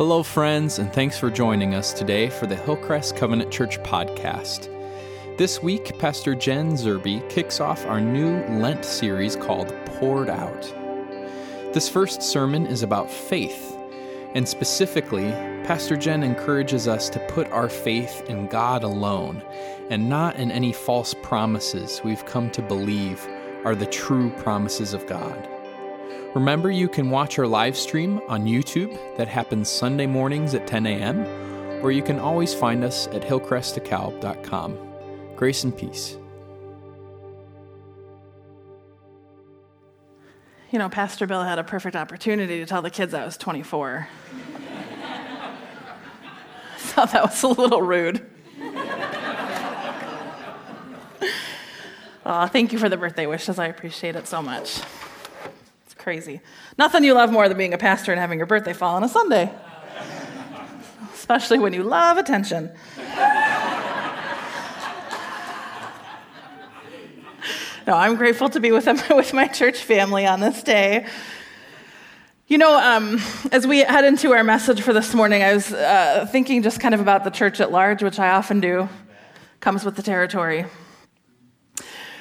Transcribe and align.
Hello, 0.00 0.22
friends, 0.22 0.78
and 0.78 0.90
thanks 0.90 1.18
for 1.18 1.28
joining 1.28 1.74
us 1.74 1.92
today 1.92 2.30
for 2.30 2.46
the 2.46 2.56
Hillcrest 2.56 3.16
Covenant 3.16 3.50
Church 3.50 3.78
podcast. 3.82 4.66
This 5.36 5.62
week, 5.62 5.98
Pastor 5.98 6.34
Jen 6.34 6.72
Zerby 6.72 7.28
kicks 7.28 7.60
off 7.60 7.84
our 7.84 8.00
new 8.00 8.38
Lent 8.58 8.82
series 8.82 9.36
called 9.36 9.68
Poured 9.84 10.30
Out. 10.30 10.62
This 11.74 11.86
first 11.86 12.22
sermon 12.22 12.64
is 12.66 12.82
about 12.82 13.10
faith, 13.10 13.76
and 14.34 14.48
specifically, 14.48 15.32
Pastor 15.66 15.98
Jen 15.98 16.22
encourages 16.22 16.88
us 16.88 17.10
to 17.10 17.26
put 17.28 17.50
our 17.50 17.68
faith 17.68 18.24
in 18.26 18.46
God 18.46 18.82
alone 18.82 19.42
and 19.90 20.08
not 20.08 20.36
in 20.36 20.50
any 20.50 20.72
false 20.72 21.12
promises 21.12 22.00
we've 22.02 22.24
come 22.24 22.50
to 22.52 22.62
believe 22.62 23.28
are 23.66 23.74
the 23.74 23.84
true 23.84 24.30
promises 24.38 24.94
of 24.94 25.06
God. 25.06 25.46
Remember, 26.34 26.70
you 26.70 26.88
can 26.88 27.10
watch 27.10 27.40
our 27.40 27.46
live 27.46 27.76
stream 27.76 28.20
on 28.28 28.44
YouTube 28.44 28.96
that 29.16 29.26
happens 29.26 29.68
Sunday 29.68 30.06
mornings 30.06 30.54
at 30.54 30.64
10 30.64 30.86
a.m., 30.86 31.26
or 31.82 31.90
you 31.90 32.04
can 32.04 32.20
always 32.20 32.54
find 32.54 32.84
us 32.84 33.08
at 33.08 33.22
hillcrestdekalb.com. 33.22 34.78
Grace 35.34 35.64
and 35.64 35.76
peace. 35.76 36.16
You 40.70 40.78
know, 40.78 40.88
Pastor 40.88 41.26
Bill 41.26 41.42
had 41.42 41.58
a 41.58 41.64
perfect 41.64 41.96
opportunity 41.96 42.60
to 42.60 42.66
tell 42.66 42.80
the 42.80 42.90
kids 42.90 43.12
I 43.12 43.24
was 43.24 43.36
24. 43.36 44.06
I 45.02 46.78
thought 46.78 47.10
that 47.10 47.24
was 47.24 47.42
a 47.42 47.48
little 47.48 47.82
rude. 47.82 48.24
oh, 52.24 52.46
thank 52.46 52.72
you 52.72 52.78
for 52.78 52.88
the 52.88 52.96
birthday 52.96 53.26
wishes. 53.26 53.58
I 53.58 53.66
appreciate 53.66 54.14
it 54.14 54.28
so 54.28 54.40
much 54.40 54.80
crazy. 56.00 56.40
Nothing 56.78 57.04
you 57.04 57.14
love 57.14 57.30
more 57.30 57.48
than 57.48 57.58
being 57.58 57.74
a 57.74 57.78
pastor 57.78 58.10
and 58.10 58.20
having 58.20 58.38
your 58.38 58.46
birthday 58.46 58.72
fall 58.72 58.96
on 58.96 59.04
a 59.04 59.08
Sunday, 59.08 59.52
especially 61.14 61.58
when 61.58 61.72
you 61.74 61.82
love 61.82 62.16
attention. 62.16 62.72
no, 67.86 67.94
I'm 67.94 68.16
grateful 68.16 68.48
to 68.48 68.60
be 68.60 68.72
with, 68.72 68.86
them, 68.86 68.98
with 69.16 69.34
my 69.34 69.46
church 69.46 69.78
family 69.78 70.26
on 70.26 70.40
this 70.40 70.62
day. 70.62 71.06
You 72.48 72.58
know, 72.58 72.76
um, 72.78 73.20
as 73.52 73.66
we 73.66 73.80
head 73.80 74.04
into 74.04 74.32
our 74.32 74.42
message 74.42 74.80
for 74.80 74.92
this 74.92 75.14
morning, 75.14 75.42
I 75.42 75.54
was 75.54 75.72
uh, 75.72 76.26
thinking 76.32 76.62
just 76.62 76.80
kind 76.80 76.94
of 76.94 77.00
about 77.00 77.24
the 77.24 77.30
church 77.30 77.60
at 77.60 77.70
large, 77.70 78.02
which 78.02 78.18
I 78.18 78.30
often 78.30 78.58
do, 78.58 78.88
comes 79.60 79.84
with 79.84 79.96
the 79.96 80.02
territory. 80.02 80.64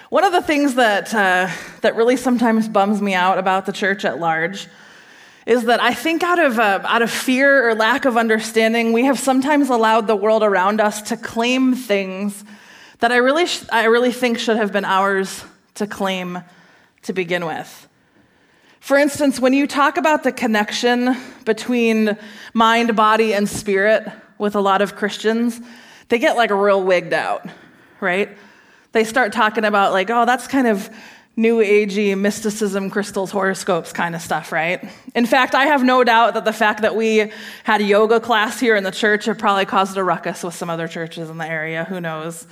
One 0.10 0.24
of 0.24 0.32
the 0.32 0.42
things 0.42 0.74
that, 0.74 1.14
uh, 1.14 1.50
that 1.82 1.96
really 1.96 2.18
sometimes 2.18 2.68
bums 2.68 3.00
me 3.00 3.14
out 3.14 3.38
about 3.38 3.68
the 3.68 3.72
church 3.72 4.06
at 4.06 4.20
large 4.20 4.68
is 5.46 5.66
that 5.66 5.80
I 5.80 5.94
think 5.94 6.24
out 6.24 6.40
of, 6.40 6.58
uh, 6.58 6.82
out 6.84 7.04
of 7.04 7.12
fear 7.12 7.70
or 7.70 7.76
lack 7.76 8.06
of 8.06 8.18
understanding, 8.18 8.92
we 8.92 9.06
have 9.06 9.20
sometimes 9.20 9.70
allowed 9.70 10.08
the 10.08 10.16
world 10.16 10.42
around 10.42 10.82
us 10.82 11.04
to 11.04 11.18
claim 11.18 11.76
things 11.76 12.44
that 13.00 13.12
I 13.12 13.18
really, 13.18 13.46
sh- 13.46 13.66
I 13.72 13.86
really 13.86 14.12
think 14.12 14.40
should 14.40 14.58
have 14.58 14.72
been 14.72 14.84
ours 14.84 15.44
to 15.76 15.86
claim 15.86 16.40
to 17.04 17.14
begin 17.14 17.46
with. 17.46 17.88
For 18.80 18.98
instance, 18.98 19.40
when 19.40 19.54
you 19.54 19.68
talk 19.68 19.98
about 19.98 20.24
the 20.24 20.32
connection 20.32 21.16
between 21.46 22.18
mind, 22.56 22.96
body, 22.96 23.36
and 23.36 23.48
spirit 23.48 24.12
with 24.40 24.56
a 24.56 24.60
lot 24.60 24.82
of 24.82 24.96
Christians, 24.96 25.62
they 26.08 26.18
get 26.18 26.36
like 26.36 26.50
real 26.50 26.84
wigged 26.84 27.14
out, 27.14 27.46
right? 28.02 28.36
They 28.92 29.04
start 29.04 29.34
talking 29.34 29.66
about, 29.66 29.92
like, 29.92 30.10
oh, 30.10 30.26
that's 30.26 30.48
kind 30.48 30.68
of 30.68 30.90
new 31.36 31.60
agey 31.60 32.18
mysticism, 32.18 32.90
crystals, 32.90 33.32
horoscopes 33.32 33.94
kind 33.94 34.14
of 34.14 34.22
stuff, 34.22 34.52
right? 34.52 34.84
In 35.16 35.26
fact, 35.26 35.56
I 35.56 35.68
have 35.68 35.84
no 35.84 36.04
doubt 36.04 36.34
that 36.34 36.44
the 36.44 36.52
fact 36.52 36.82
that 36.82 36.96
we 36.96 37.32
had 37.64 37.80
a 37.80 37.84
yoga 37.84 38.20
class 38.20 38.60
here 38.60 38.76
in 38.76 38.84
the 38.84 38.92
church 38.92 39.26
have 39.26 39.38
probably 39.38 39.66
caused 39.66 39.96
a 39.96 40.04
ruckus 40.04 40.44
with 40.44 40.54
some 40.54 40.70
other 40.70 40.88
churches 40.88 41.30
in 41.30 41.38
the 41.38 41.48
area. 41.48 41.86
Who 41.86 42.02
knows? 42.02 42.46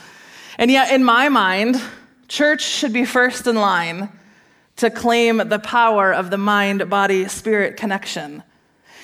And 0.58 0.72
yet, 0.72 0.94
in 0.94 1.04
my 1.04 1.28
mind, 1.28 1.82
church 2.30 2.62
should 2.62 2.94
be 2.94 3.04
first 3.04 3.45
in 3.45 3.56
line 3.56 4.10
to 4.78 4.90
claim 4.90 5.38
the 5.50 5.60
power 5.60 6.14
of 6.14 6.30
the 6.30 6.38
mind 6.38 6.90
body 6.90 7.28
spirit 7.28 7.76
connection. 7.78 8.42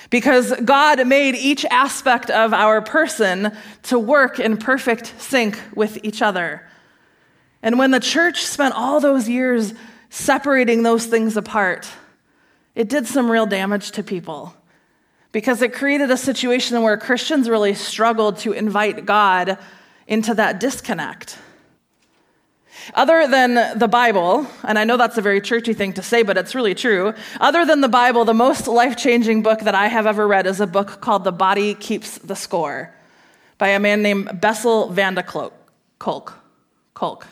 Because 0.08 0.54
God 0.64 1.06
made 1.06 1.34
each 1.34 1.64
aspect 1.66 2.30
of 2.30 2.54
our 2.54 2.80
person 2.80 3.54
to 3.84 3.98
work 3.98 4.38
in 4.38 4.56
perfect 4.56 5.14
sync 5.18 5.60
with 5.74 5.98
each 6.04 6.22
other. 6.22 6.66
And 7.64 7.78
when 7.78 7.92
the 7.92 7.98
church 7.98 8.44
spent 8.44 8.74
all 8.74 9.00
those 9.00 9.26
years 9.26 9.72
separating 10.10 10.82
those 10.82 11.06
things 11.06 11.34
apart, 11.38 11.88
it 12.74 12.90
did 12.90 13.06
some 13.06 13.30
real 13.30 13.46
damage 13.46 13.92
to 13.92 14.02
people 14.02 14.54
because 15.32 15.62
it 15.62 15.72
created 15.72 16.10
a 16.10 16.16
situation 16.18 16.82
where 16.82 16.98
Christians 16.98 17.48
really 17.48 17.72
struggled 17.72 18.36
to 18.40 18.52
invite 18.52 19.06
God 19.06 19.56
into 20.06 20.34
that 20.34 20.60
disconnect. 20.60 21.38
Other 22.92 23.26
than 23.26 23.78
the 23.78 23.88
Bible, 23.88 24.46
and 24.62 24.78
I 24.78 24.84
know 24.84 24.98
that's 24.98 25.16
a 25.16 25.22
very 25.22 25.40
churchy 25.40 25.72
thing 25.72 25.94
to 25.94 26.02
say, 26.02 26.22
but 26.22 26.36
it's 26.36 26.54
really 26.54 26.74
true. 26.74 27.14
Other 27.40 27.64
than 27.64 27.80
the 27.80 27.88
Bible, 27.88 28.26
the 28.26 28.34
most 28.34 28.68
life 28.68 28.98
changing 28.98 29.42
book 29.42 29.60
that 29.60 29.74
I 29.74 29.86
have 29.86 30.06
ever 30.06 30.28
read 30.28 30.46
is 30.46 30.60
a 30.60 30.66
book 30.66 31.00
called 31.00 31.24
The 31.24 31.32
Body 31.32 31.72
Keeps 31.72 32.18
the 32.18 32.36
Score 32.36 32.94
by 33.56 33.68
a 33.68 33.80
man 33.80 34.02
named 34.02 34.38
Bessel 34.38 34.90
van 34.90 35.14
der 35.14 35.22
Kolk. 35.22 36.34
Kolk. 36.92 37.26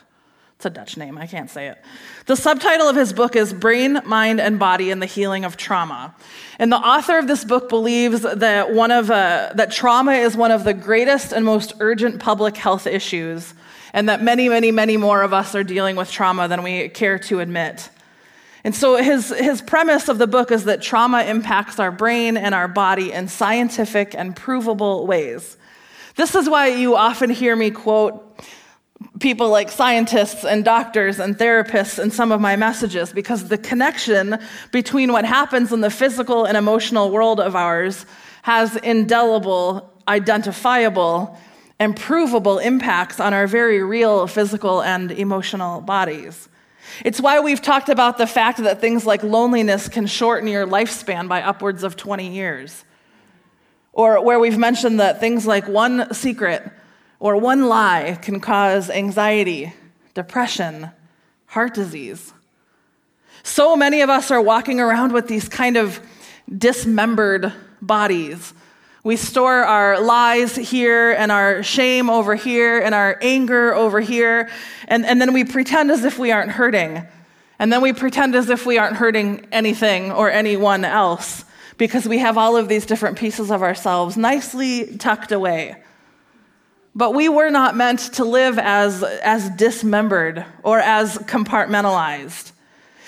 It's 0.62 0.66
a 0.68 0.70
Dutch 0.70 0.96
name, 0.96 1.18
I 1.18 1.26
can't 1.26 1.50
say 1.50 1.66
it. 1.66 1.78
The 2.26 2.36
subtitle 2.36 2.88
of 2.88 2.94
his 2.94 3.12
book 3.12 3.34
is 3.34 3.52
Brain, 3.52 3.98
Mind, 4.04 4.40
and 4.40 4.60
Body 4.60 4.92
and 4.92 5.02
the 5.02 5.06
Healing 5.06 5.44
of 5.44 5.56
Trauma. 5.56 6.14
And 6.60 6.70
the 6.70 6.76
author 6.76 7.18
of 7.18 7.26
this 7.26 7.44
book 7.44 7.68
believes 7.68 8.20
that, 8.20 8.72
one 8.72 8.92
of, 8.92 9.10
uh, 9.10 9.50
that 9.56 9.72
trauma 9.72 10.12
is 10.12 10.36
one 10.36 10.52
of 10.52 10.62
the 10.62 10.72
greatest 10.72 11.32
and 11.32 11.44
most 11.44 11.72
urgent 11.80 12.20
public 12.20 12.56
health 12.56 12.86
issues, 12.86 13.54
and 13.92 14.08
that 14.08 14.22
many, 14.22 14.48
many, 14.48 14.70
many 14.70 14.96
more 14.96 15.22
of 15.22 15.32
us 15.32 15.56
are 15.56 15.64
dealing 15.64 15.96
with 15.96 16.12
trauma 16.12 16.46
than 16.46 16.62
we 16.62 16.88
care 16.90 17.18
to 17.18 17.40
admit. 17.40 17.90
And 18.62 18.72
so 18.72 18.98
his, 18.98 19.30
his 19.30 19.60
premise 19.60 20.08
of 20.08 20.18
the 20.18 20.28
book 20.28 20.52
is 20.52 20.62
that 20.66 20.80
trauma 20.80 21.24
impacts 21.24 21.80
our 21.80 21.90
brain 21.90 22.36
and 22.36 22.54
our 22.54 22.68
body 22.68 23.10
in 23.10 23.26
scientific 23.26 24.14
and 24.14 24.36
provable 24.36 25.08
ways. 25.08 25.56
This 26.14 26.36
is 26.36 26.48
why 26.48 26.68
you 26.68 26.94
often 26.94 27.30
hear 27.30 27.56
me 27.56 27.72
quote 27.72 28.28
people 29.20 29.48
like 29.48 29.70
scientists 29.70 30.44
and 30.44 30.64
doctors 30.64 31.18
and 31.18 31.36
therapists 31.36 32.02
in 32.02 32.10
some 32.10 32.32
of 32.32 32.40
my 32.40 32.56
messages 32.56 33.12
because 33.12 33.48
the 33.48 33.58
connection 33.58 34.38
between 34.70 35.12
what 35.12 35.24
happens 35.24 35.72
in 35.72 35.80
the 35.80 35.90
physical 35.90 36.44
and 36.44 36.56
emotional 36.56 37.10
world 37.10 37.40
of 37.40 37.54
ours 37.54 38.06
has 38.42 38.76
indelible, 38.76 39.90
identifiable, 40.08 41.38
and 41.78 41.96
provable 41.96 42.58
impacts 42.58 43.20
on 43.20 43.34
our 43.34 43.46
very 43.46 43.82
real 43.82 44.26
physical 44.26 44.82
and 44.82 45.10
emotional 45.10 45.80
bodies. 45.80 46.48
It's 47.04 47.20
why 47.20 47.40
we've 47.40 47.62
talked 47.62 47.88
about 47.88 48.18
the 48.18 48.26
fact 48.26 48.58
that 48.58 48.80
things 48.80 49.06
like 49.06 49.22
loneliness 49.22 49.88
can 49.88 50.06
shorten 50.06 50.48
your 50.48 50.66
lifespan 50.66 51.28
by 51.28 51.42
upwards 51.42 51.82
of 51.82 51.96
20 51.96 52.28
years. 52.28 52.84
Or 53.92 54.24
where 54.24 54.38
we've 54.38 54.58
mentioned 54.58 55.00
that 55.00 55.20
things 55.20 55.46
like 55.46 55.68
one 55.68 56.12
secret 56.14 56.70
or 57.22 57.36
one 57.36 57.68
lie 57.68 58.18
can 58.20 58.40
cause 58.40 58.90
anxiety, 58.90 59.72
depression, 60.12 60.90
heart 61.46 61.72
disease. 61.72 62.32
So 63.44 63.76
many 63.76 64.00
of 64.00 64.10
us 64.10 64.32
are 64.32 64.42
walking 64.42 64.80
around 64.80 65.12
with 65.12 65.28
these 65.28 65.48
kind 65.48 65.76
of 65.76 66.00
dismembered 66.58 67.52
bodies. 67.80 68.52
We 69.04 69.14
store 69.14 69.62
our 69.62 70.00
lies 70.00 70.56
here 70.56 71.12
and 71.12 71.30
our 71.30 71.62
shame 71.62 72.10
over 72.10 72.34
here 72.34 72.80
and 72.80 72.92
our 72.92 73.16
anger 73.22 73.72
over 73.72 74.00
here, 74.00 74.50
and, 74.88 75.06
and 75.06 75.20
then 75.20 75.32
we 75.32 75.44
pretend 75.44 75.92
as 75.92 76.04
if 76.04 76.18
we 76.18 76.32
aren't 76.32 76.50
hurting. 76.50 77.06
And 77.60 77.72
then 77.72 77.82
we 77.82 77.92
pretend 77.92 78.34
as 78.34 78.50
if 78.50 78.66
we 78.66 78.78
aren't 78.78 78.96
hurting 78.96 79.46
anything 79.52 80.10
or 80.10 80.28
anyone 80.28 80.84
else 80.84 81.44
because 81.78 82.04
we 82.08 82.18
have 82.18 82.36
all 82.36 82.56
of 82.56 82.66
these 82.66 82.84
different 82.84 83.16
pieces 83.16 83.52
of 83.52 83.62
ourselves 83.62 84.16
nicely 84.16 84.96
tucked 84.96 85.30
away. 85.30 85.76
But 86.94 87.14
we 87.14 87.28
were 87.28 87.50
not 87.50 87.74
meant 87.74 88.00
to 88.14 88.24
live 88.24 88.58
as, 88.58 89.02
as 89.02 89.48
dismembered 89.50 90.44
or 90.62 90.78
as 90.78 91.16
compartmentalized. 91.18 92.52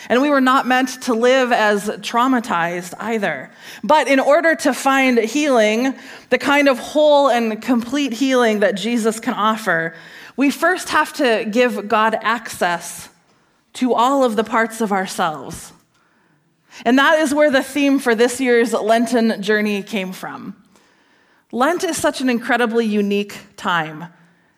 And 0.08 0.20
we 0.20 0.30
were 0.30 0.40
not 0.40 0.66
meant 0.66 1.02
to 1.02 1.14
live 1.14 1.52
as 1.52 1.88
traumatized 1.88 2.94
either. 2.98 3.50
But 3.82 4.08
in 4.08 4.20
order 4.20 4.54
to 4.56 4.74
find 4.74 5.18
healing, 5.18 5.94
the 6.30 6.38
kind 6.38 6.68
of 6.68 6.78
whole 6.78 7.28
and 7.28 7.60
complete 7.62 8.12
healing 8.12 8.60
that 8.60 8.74
Jesus 8.74 9.20
can 9.20 9.34
offer, 9.34 9.94
we 10.36 10.50
first 10.50 10.90
have 10.90 11.12
to 11.14 11.46
give 11.50 11.88
God 11.88 12.16
access 12.20 13.08
to 13.74 13.94
all 13.94 14.24
of 14.24 14.36
the 14.36 14.44
parts 14.44 14.80
of 14.80 14.92
ourselves. 14.92 15.72
And 16.84 16.98
that 16.98 17.20
is 17.20 17.32
where 17.32 17.50
the 17.50 17.62
theme 17.62 17.98
for 17.98 18.14
this 18.14 18.40
year's 18.40 18.72
Lenten 18.72 19.40
journey 19.42 19.82
came 19.82 20.12
from. 20.12 20.63
Lent 21.54 21.84
is 21.84 21.96
such 21.96 22.20
an 22.20 22.28
incredibly 22.28 22.84
unique 22.84 23.38
time. 23.56 24.06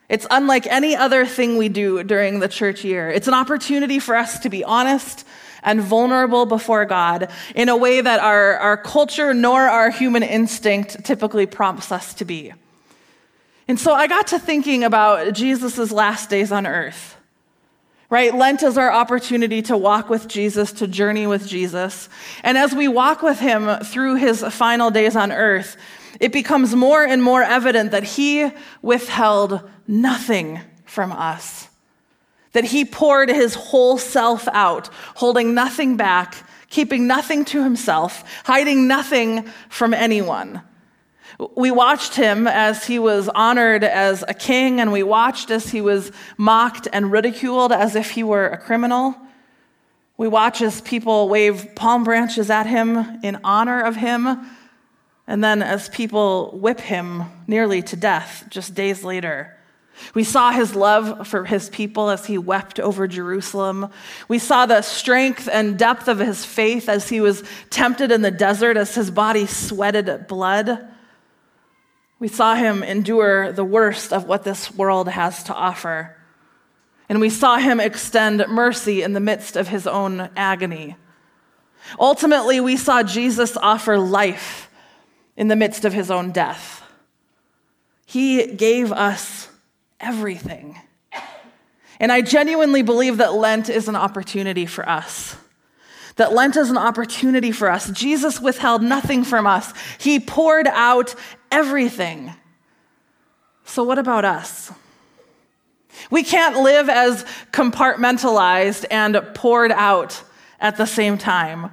It's 0.09 0.25
unlike 0.31 0.65
any 0.65 0.95
other 0.95 1.27
thing 1.27 1.55
we 1.55 1.69
do 1.69 2.01
during 2.01 2.39
the 2.39 2.47
church 2.47 2.83
year. 2.83 3.07
It's 3.07 3.27
an 3.27 3.35
opportunity 3.35 3.99
for 3.99 4.15
us 4.15 4.39
to 4.39 4.49
be 4.49 4.63
honest 4.63 5.23
and 5.61 5.79
vulnerable 5.79 6.47
before 6.47 6.85
God 6.85 7.29
in 7.53 7.69
a 7.69 7.77
way 7.77 8.01
that 8.01 8.19
our, 8.19 8.57
our 8.57 8.77
culture 8.77 9.35
nor 9.35 9.61
our 9.61 9.91
human 9.91 10.23
instinct 10.23 11.05
typically 11.05 11.45
prompts 11.45 11.91
us 11.91 12.15
to 12.15 12.25
be. 12.25 12.51
And 13.67 13.79
so 13.79 13.93
I 13.93 14.07
got 14.07 14.25
to 14.27 14.39
thinking 14.39 14.83
about 14.83 15.33
Jesus' 15.33 15.91
last 15.91 16.31
days 16.31 16.51
on 16.51 16.65
earth. 16.65 17.15
Right? 18.09 18.33
Lent 18.33 18.63
is 18.63 18.75
our 18.75 18.91
opportunity 18.91 19.61
to 19.63 19.77
walk 19.77 20.09
with 20.09 20.27
Jesus, 20.27 20.71
to 20.71 20.87
journey 20.87 21.27
with 21.27 21.47
Jesus. 21.47 22.09
And 22.41 22.57
as 22.57 22.73
we 22.73 22.87
walk 22.87 23.21
with 23.21 23.39
him 23.39 23.83
through 23.83 24.15
his 24.15 24.41
final 24.41 24.89
days 24.89 25.15
on 25.15 25.31
earth, 25.31 25.77
it 26.19 26.31
becomes 26.31 26.75
more 26.75 27.03
and 27.03 27.21
more 27.21 27.43
evident 27.43 27.91
that 27.91 28.03
he 28.03 28.51
withheld 28.81 29.67
nothing 29.87 30.59
from 30.85 31.11
us. 31.11 31.69
That 32.53 32.65
he 32.65 32.85
poured 32.85 33.29
his 33.29 33.53
whole 33.53 33.97
self 33.97 34.47
out, 34.49 34.89
holding 35.15 35.53
nothing 35.53 35.97
back, 35.97 36.35
keeping 36.69 37.07
nothing 37.07 37.45
to 37.45 37.63
himself, 37.63 38.23
hiding 38.45 38.87
nothing 38.87 39.43
from 39.69 39.93
anyone. 39.93 40.61
We 41.55 41.69
watched 41.69 42.15
him 42.15 42.47
as 42.47 42.87
he 42.87 42.97
was 42.97 43.29
honored 43.29 43.83
as 43.83 44.23
a 44.27 44.33
king, 44.33 44.79
and 44.79 44.91
we 44.91 45.03
watched 45.03 45.51
as 45.51 45.69
he 45.69 45.81
was 45.81 46.11
mocked 46.37 46.87
and 46.91 47.11
ridiculed 47.11 47.71
as 47.71 47.95
if 47.95 48.11
he 48.11 48.23
were 48.23 48.47
a 48.47 48.57
criminal. 48.57 49.15
We 50.17 50.27
watch 50.27 50.63
as 50.63 50.81
people 50.81 51.29
wave 51.29 51.75
palm 51.75 52.03
branches 52.03 52.49
at 52.49 52.65
him 52.65 53.19
in 53.21 53.39
honor 53.43 53.81
of 53.81 53.95
him, 53.95 54.49
and 55.27 55.43
then 55.43 55.61
as 55.61 55.89
people 55.89 56.57
whip 56.57 56.79
him 56.79 57.23
nearly 57.47 57.81
to 57.83 57.95
death 57.95 58.45
just 58.49 58.73
days 58.73 59.03
later. 59.03 59.53
We 60.13 60.23
saw 60.23 60.51
his 60.51 60.75
love 60.75 61.27
for 61.27 61.43
his 61.43 61.69
people 61.69 62.09
as 62.09 62.25
he 62.25 62.37
wept 62.37 62.79
over 62.79 63.07
Jerusalem. 63.07 63.89
We 64.27 64.39
saw 64.39 64.65
the 64.65 64.81
strength 64.81 65.49
and 65.51 65.77
depth 65.77 66.07
of 66.07 66.19
his 66.19 66.45
faith 66.45 66.87
as 66.87 67.09
he 67.09 67.19
was 67.19 67.43
tempted 67.69 68.11
in 68.11 68.21
the 68.21 68.31
desert, 68.31 68.77
as 68.77 68.93
his 68.95 69.11
body 69.11 69.47
sweated 69.47 70.27
blood. 70.27 70.87
We 72.19 72.27
saw 72.27 72.55
him 72.55 72.83
endure 72.83 73.51
the 73.51 73.63
worst 73.63 74.13
of 74.13 74.25
what 74.25 74.43
this 74.43 74.73
world 74.73 75.09
has 75.09 75.43
to 75.45 75.53
offer. 75.53 76.15
And 77.09 77.19
we 77.19 77.29
saw 77.29 77.57
him 77.57 77.79
extend 77.79 78.45
mercy 78.47 79.01
in 79.01 79.13
the 79.13 79.19
midst 79.19 79.55
of 79.55 79.67
his 79.67 79.87
own 79.87 80.29
agony. 80.35 80.95
Ultimately, 81.99 82.59
we 82.59 82.75
saw 82.75 83.01
Jesus 83.01 83.55
offer 83.57 83.97
life 83.97 84.66
in 85.37 85.47
the 85.47 85.55
midst 85.55 85.85
of 85.85 85.93
his 85.93 86.11
own 86.11 86.31
death. 86.31 86.83
He 88.05 88.47
gave 88.47 88.91
us 88.91 89.47
everything. 89.99 90.77
And 91.99 92.11
I 92.11 92.21
genuinely 92.21 92.81
believe 92.81 93.17
that 93.17 93.33
Lent 93.33 93.69
is 93.69 93.87
an 93.87 93.95
opportunity 93.95 94.65
for 94.65 94.87
us. 94.87 95.35
That 96.15 96.33
Lent 96.33 96.57
is 96.57 96.69
an 96.69 96.77
opportunity 96.77 97.51
for 97.51 97.69
us. 97.69 97.89
Jesus 97.91 98.39
withheld 98.39 98.81
nothing 98.81 99.23
from 99.23 99.47
us, 99.47 99.73
He 99.99 100.19
poured 100.19 100.67
out 100.67 101.15
everything. 101.51 102.33
So, 103.65 103.83
what 103.83 103.99
about 103.99 104.25
us? 104.25 104.71
We 106.09 106.23
can't 106.23 106.57
live 106.57 106.89
as 106.89 107.23
compartmentalized 107.51 108.85
and 108.89 109.19
poured 109.33 109.71
out 109.71 110.23
at 110.59 110.77
the 110.77 110.85
same 110.85 111.17
time. 111.17 111.71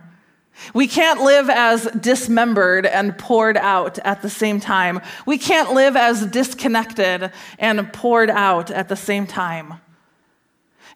We 0.72 0.86
can't 0.86 1.20
live 1.20 1.50
as 1.50 1.84
dismembered 1.86 2.86
and 2.86 3.18
poured 3.18 3.56
out 3.56 3.98
at 4.00 4.22
the 4.22 4.30
same 4.30 4.60
time. 4.60 5.00
We 5.26 5.38
can't 5.38 5.72
live 5.72 5.96
as 5.96 6.24
disconnected 6.26 7.32
and 7.58 7.92
poured 7.92 8.30
out 8.30 8.70
at 8.70 8.88
the 8.88 8.96
same 8.96 9.26
time. 9.26 9.74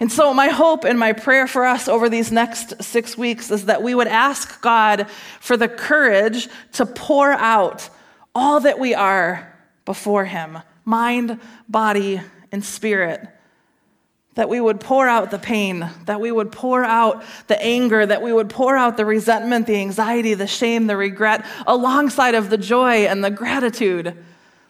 And 0.01 0.13
so, 0.13 0.33
my 0.33 0.49
hope 0.49 0.85
and 0.85 0.99
my 0.99 1.13
prayer 1.13 1.49
for 1.49 1.65
us 1.65 1.89
over 1.89 2.09
these 2.09 2.31
next 2.31 2.83
six 2.83 3.19
weeks 3.19 3.51
is 3.51 3.65
that 3.65 3.83
we 3.83 3.97
would 3.97 4.07
ask 4.07 4.61
God 4.61 5.09
for 5.41 5.57
the 5.57 5.69
courage 5.69 6.49
to 6.75 6.87
pour 6.87 7.33
out 7.33 7.91
all 8.33 8.61
that 8.61 8.79
we 8.79 8.95
are 8.95 9.59
before 9.85 10.25
Him 10.25 10.59
mind, 10.85 11.39
body, 11.69 12.21
and 12.51 12.65
spirit 12.65 13.29
that 14.39 14.49
we 14.49 14.61
would 14.61 14.79
pour 14.79 15.09
out 15.09 15.33
the 15.33 15.39
pain, 15.39 15.91
that 16.05 16.21
we 16.21 16.31
would 16.31 16.53
pour 16.53 16.85
out 16.85 17.25
the 17.49 17.61
anger, 17.61 18.07
that 18.07 18.23
we 18.23 18.33
would 18.33 18.49
pour 18.49 18.77
out 18.77 18.97
the 18.97 19.05
resentment, 19.05 19.67
the 19.67 19.75
anxiety, 19.75 20.33
the 20.33 20.47
shame, 20.47 20.87
the 20.87 20.97
regret, 20.97 21.45
alongside 21.67 22.37
of 22.37 22.49
the 22.49 22.57
joy 22.57 23.05
and 23.07 23.25
the 23.25 23.33
gratitude, 23.33 24.17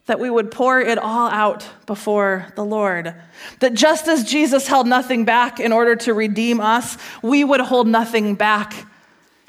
that 0.07 0.19
we 0.19 0.31
would 0.31 0.51
pour 0.51 0.81
it 0.81 0.97
all 0.97 1.29
out 1.29 1.69
before 1.85 2.47
the 2.57 2.65
Lord. 2.65 3.15
That 3.61 3.75
just 3.75 4.09
as 4.09 4.25
Jesus 4.25 4.67
held 4.67 4.87
nothing 4.87 5.27
back 5.27 5.61
in 5.61 5.71
order 5.71 5.97
to 5.97 6.15
redeem 6.15 6.63
us, 6.63 6.97
we 7.21 7.45
would 7.45 7.61
hold 7.61 7.87
nothing 7.87 8.37
back 8.37 8.87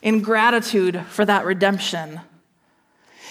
in 0.01 0.21
gratitude 0.21 1.01
for 1.11 1.23
that 1.23 1.45
redemption. 1.45 2.19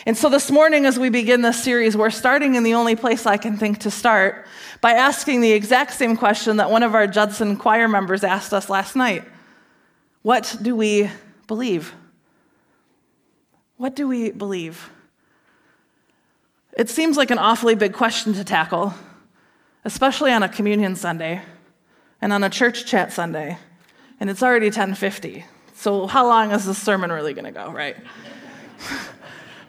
And 0.06 0.17
so 0.17 0.29
this 0.29 0.50
morning, 0.50 0.87
as 0.87 0.99
we 0.99 1.09
begin 1.09 1.43
this 1.43 1.62
series, 1.62 1.97
we're 1.97 2.11
starting 2.11 2.55
in 2.55 2.62
the 2.62 2.75
only 2.75 2.95
place 2.95 3.27
I 3.27 3.37
can 3.37 3.56
think 3.56 3.79
to 3.81 3.91
start 3.91 4.47
by 4.81 4.93
asking 4.93 5.41
the 5.41 5.53
exact 5.53 5.93
same 5.93 6.17
question 6.17 6.59
that 6.59 6.71
one 6.71 6.83
of 6.83 6.95
our 6.95 7.06
Judson 7.06 7.56
choir 7.56 7.89
members 7.89 8.23
asked 8.23 8.53
us 8.53 8.71
last 8.71 8.95
night 8.95 9.25
What 10.23 10.56
do 10.62 10.77
we 10.77 11.11
believe? 11.47 11.95
What 13.77 13.97
do 13.97 14.06
we 14.06 14.31
believe? 14.31 14.91
It 16.77 16.89
seems 16.89 17.17
like 17.17 17.33
an 17.33 17.39
awfully 17.39 17.75
big 17.75 17.93
question 17.93 18.33
to 18.35 18.45
tackle, 18.45 18.95
especially 19.85 20.31
on 20.31 20.45
a 20.45 20.49
communion 20.49 20.95
Sunday 20.95 21.43
and 22.21 22.33
on 22.33 22.45
a 22.45 22.50
church 22.50 22.87
chat 22.87 23.12
Sunday. 23.12 23.59
And 24.21 24.31
it's 24.31 24.43
already 24.43 24.67
1050. 24.67 25.45
So 25.75 26.06
how 26.06 26.27
long 26.27 26.53
is 26.53 26.67
this 26.67 26.79
sermon 26.79 27.11
really 27.11 27.35
going 27.35 27.47
to 27.47 27.50
go, 27.53 27.71
right? 27.73 27.97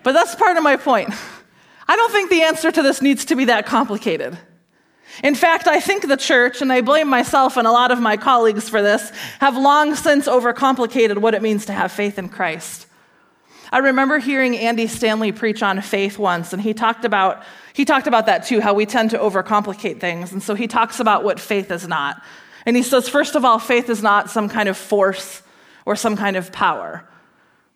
but 0.04 0.13
that's 0.13 0.36
part 0.36 0.57
of 0.57 0.63
my 0.63 0.75
point. 0.75 1.10
I 1.88 1.96
don't 1.96 2.12
think 2.12 2.30
the 2.30 2.44
answer 2.44 2.72
to 2.72 2.84
this 2.84 3.01
needs 3.01 3.25
to 3.25 3.36
be 3.36 3.46
that 3.46 3.66
complicated. 3.66 4.38
In 5.24 5.36
fact, 5.36 5.68
I 5.68 5.80
think 5.80 6.07
the 6.07 6.18
church, 6.18 6.62
and 6.62 6.72
I 6.72 6.81
blame 6.81 7.10
myself 7.10 7.57
and 7.57 7.68
a 7.68 7.72
lot 7.72 7.92
of 7.92 8.00
my 8.00 8.16
colleagues 8.16 8.69
for 8.69 8.81
this, 8.81 9.12
have 9.40 9.57
long 9.57 9.96
since 9.96 10.28
overcomplicated 10.28 11.18
what 11.18 11.34
it 11.34 11.42
means 11.42 11.66
to 11.66 11.74
have 11.74 11.92
faith 11.92 12.19
in 12.19 12.30
Christ. 12.30 12.86
I 13.72 13.80
remember 13.80 14.19
hearing 14.19 14.56
Andy 14.56 14.88
Stanley 14.88 15.31
preach 15.31 15.62
on 15.62 15.81
faith 15.81 16.18
once, 16.18 16.54
and 16.54 16.62
he 16.62 16.74
talked 16.74 17.06
about 17.06 17.44
he 17.74 17.86
talked 17.86 18.07
about 18.07 18.25
that 18.25 18.45
too, 18.45 18.60
how 18.60 18.74
we 18.74 18.86
tend 18.86 19.12
to 19.12 19.18
overcomplicate 19.18 20.02
things. 20.02 20.34
And 20.34 20.44
so 20.44 20.54
he 20.54 20.68
talks 20.68 21.00
about 21.00 21.24
what 21.24 21.40
faith 21.40 21.72
is 21.72 21.88
not. 21.88 22.22
And 22.66 22.75
he 22.75 22.84
says, 22.84 23.07
first 23.07 23.36
of 23.36 23.45
all, 23.45 23.57
faith 23.57 23.90
is 23.90 24.04
not 24.04 24.30
some 24.30 24.50
kind 24.50 24.68
of 24.68 24.78
force 24.78 25.42
or 25.86 25.95
some 25.95 26.18
kind 26.18 26.36
of 26.36 26.52
power. 26.52 27.07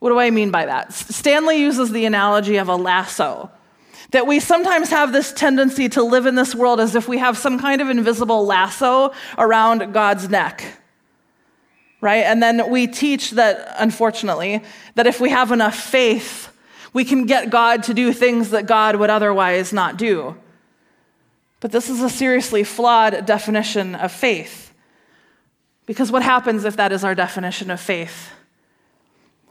What 0.03 0.09
do 0.09 0.19
I 0.19 0.31
mean 0.31 0.51
by 0.51 0.65
that? 0.65 0.91
Stanley 0.91 1.61
uses 1.61 1.93
the 1.93 2.03
analogy 2.03 2.57
of 2.57 2.67
a 2.67 2.75
lasso. 2.75 3.49
That 4.11 4.27
we 4.27 4.41
sometimes 4.41 4.89
have 4.89 5.13
this 5.13 5.31
tendency 5.31 5.87
to 5.87 6.03
live 6.03 6.25
in 6.25 6.35
this 6.35 6.53
world 6.53 6.81
as 6.81 6.93
if 6.93 7.07
we 7.07 7.19
have 7.19 7.37
some 7.37 7.57
kind 7.57 7.79
of 7.79 7.89
invisible 7.89 8.45
lasso 8.45 9.13
around 9.37 9.93
God's 9.93 10.27
neck. 10.27 10.65
Right? 12.01 12.25
And 12.25 12.43
then 12.43 12.69
we 12.69 12.85
teach 12.85 13.31
that, 13.31 13.75
unfortunately, 13.79 14.61
that 14.95 15.07
if 15.07 15.21
we 15.21 15.29
have 15.29 15.53
enough 15.53 15.75
faith, 15.77 16.51
we 16.91 17.05
can 17.05 17.25
get 17.25 17.49
God 17.49 17.83
to 17.83 17.93
do 17.93 18.11
things 18.11 18.49
that 18.49 18.65
God 18.65 18.97
would 18.97 19.09
otherwise 19.09 19.71
not 19.71 19.95
do. 19.95 20.35
But 21.61 21.71
this 21.71 21.89
is 21.89 22.01
a 22.01 22.09
seriously 22.09 22.65
flawed 22.65 23.25
definition 23.25 23.95
of 23.95 24.11
faith. 24.11 24.73
Because 25.85 26.11
what 26.11 26.23
happens 26.23 26.65
if 26.65 26.75
that 26.75 26.91
is 26.91 27.05
our 27.05 27.15
definition 27.15 27.71
of 27.71 27.79
faith? 27.79 28.31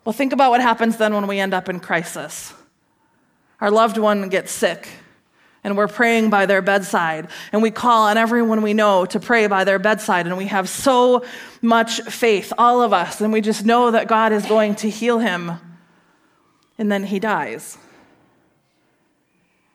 Well, 0.05 0.13
think 0.13 0.33
about 0.33 0.51
what 0.51 0.61
happens 0.61 0.97
then 0.97 1.15
when 1.15 1.27
we 1.27 1.39
end 1.39 1.55
up 1.55 1.69
in 1.69 1.81
crisis 1.81 2.55
our 3.63 3.71
loved 3.71 3.97
one 3.97 4.29
gets 4.29 4.51
sick 4.51 4.89
and 5.63 5.77
we're 5.77 5.87
praying 5.87 6.29
by 6.29 6.47
their 6.47 6.61
bedside, 6.61 7.29
and 7.53 7.63
we 7.63 7.71
call 7.71 8.09
on 8.09 8.17
everyone 8.17 8.63
we 8.63 8.75
know 8.75 9.07
to 9.07 9.21
pray 9.21 9.47
by 9.47 9.63
their 9.63 9.79
bedside, 9.79 10.27
and 10.27 10.37
we 10.37 10.47
have 10.47 10.69
so 10.69 11.25
much 11.61 12.01
faith, 12.03 12.53
all 12.59 12.83
of 12.83 12.93
us, 12.93 13.21
and 13.21 13.33
we 13.33 13.41
just 13.41 13.65
know 13.65 13.93
that 13.93 14.09
God 14.09 14.33
is 14.33 14.45
going 14.45 14.75
to 14.75 14.91
heal 14.91 15.21
him, 15.21 15.53
and 16.79 16.91
then 16.91 17.05
he 17.05 17.21
dies. 17.21 17.79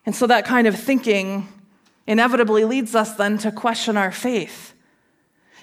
And 0.06 0.14
so 0.14 0.28
that 0.28 0.46
kind 0.46 0.68
of 0.68 0.78
thinking 0.78 1.48
inevitably 2.06 2.66
leads 2.66 2.94
us 2.94 3.16
then 3.16 3.38
to 3.38 3.52
question 3.54 3.96
our 3.96 4.12
faith. 4.12 4.74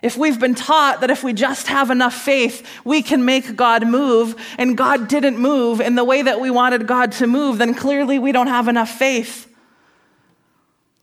If 0.05 0.19
we've 0.19 0.39
been 0.39 0.55
taught 0.55 1.01
that 1.01 1.11
if 1.11 1.25
we 1.25 1.33
just 1.33 1.69
have 1.69 1.91
enough 1.91 2.13
faith, 2.13 2.69
we 2.85 3.01
can 3.01 3.25
make 3.25 3.57
God 3.57 3.87
move, 3.87 4.37
and 4.59 4.77
God 4.77 5.09
didn't 5.09 5.39
move 5.39 5.81
in 5.81 5.95
the 5.95 6.05
way 6.05 6.21
that 6.21 6.43
we 6.43 6.51
wanted 6.51 6.87
God 6.87 7.13
to 7.13 7.27
move, 7.27 7.57
then 7.57 7.73
clearly 7.73 8.19
we 8.19 8.31
don't 8.31 8.49
have 8.49 8.69
enough 8.69 8.91
faith. 8.91 9.51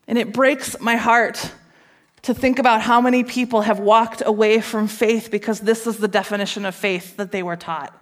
And 0.06 0.16
it 0.16 0.32
breaks 0.32 0.78
my 0.78 0.94
heart 0.94 1.50
to 2.22 2.32
think 2.32 2.60
about 2.60 2.80
how 2.80 3.00
many 3.00 3.24
people 3.24 3.62
have 3.62 3.80
walked 3.80 4.22
away 4.24 4.60
from 4.60 4.86
faith 4.86 5.32
because 5.32 5.58
this 5.58 5.88
is 5.88 5.98
the 5.98 6.06
definition 6.06 6.64
of 6.64 6.72
faith 6.72 7.16
that 7.16 7.32
they 7.32 7.42
were 7.42 7.56
taught. 7.56 7.92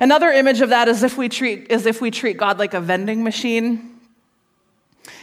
Another 0.00 0.30
image 0.30 0.60
of 0.60 0.68
that 0.68 0.86
is 0.86 1.02
if 1.02 1.18
we 1.18 1.28
treat, 1.28 1.72
is 1.72 1.84
if 1.84 2.00
we 2.00 2.12
treat 2.12 2.36
God 2.36 2.60
like 2.60 2.74
a 2.74 2.80
vending 2.80 3.24
machine. 3.24 3.98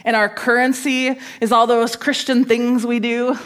And 0.04 0.14
our 0.14 0.28
currency 0.28 1.18
is 1.40 1.52
all 1.52 1.66
those 1.66 1.96
Christian 1.96 2.44
things 2.44 2.84
we 2.84 3.00
do 3.00 3.38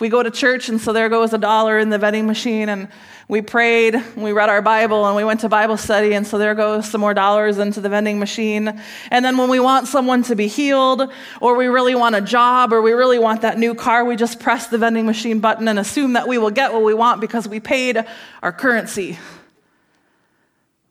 We 0.00 0.08
go 0.08 0.22
to 0.22 0.30
church, 0.30 0.68
and 0.68 0.80
so 0.80 0.92
there 0.92 1.08
goes 1.08 1.32
a 1.32 1.38
dollar 1.38 1.76
in 1.76 1.90
the 1.90 1.98
vending 1.98 2.26
machine, 2.26 2.68
and 2.68 2.88
we 3.26 3.42
prayed, 3.42 3.96
and 3.96 4.22
we 4.22 4.30
read 4.30 4.48
our 4.48 4.62
Bible, 4.62 5.04
and 5.04 5.16
we 5.16 5.24
went 5.24 5.40
to 5.40 5.48
Bible 5.48 5.76
study, 5.76 6.12
and 6.14 6.24
so 6.24 6.38
there 6.38 6.54
goes 6.54 6.88
some 6.88 7.00
more 7.00 7.14
dollars 7.14 7.58
into 7.58 7.80
the 7.80 7.88
vending 7.88 8.20
machine. 8.20 8.80
And 9.10 9.24
then 9.24 9.36
when 9.36 9.50
we 9.50 9.58
want 9.58 9.88
someone 9.88 10.22
to 10.24 10.36
be 10.36 10.46
healed, 10.46 11.02
or 11.40 11.56
we 11.56 11.66
really 11.66 11.96
want 11.96 12.14
a 12.14 12.20
job, 12.20 12.72
or 12.72 12.80
we 12.80 12.92
really 12.92 13.18
want 13.18 13.42
that 13.42 13.58
new 13.58 13.74
car, 13.74 14.04
we 14.04 14.14
just 14.14 14.38
press 14.38 14.68
the 14.68 14.78
vending 14.78 15.04
machine 15.04 15.40
button 15.40 15.66
and 15.66 15.80
assume 15.80 16.12
that 16.12 16.28
we 16.28 16.38
will 16.38 16.52
get 16.52 16.72
what 16.72 16.84
we 16.84 16.94
want 16.94 17.20
because 17.20 17.48
we 17.48 17.58
paid 17.58 18.04
our 18.40 18.52
currency. 18.52 19.18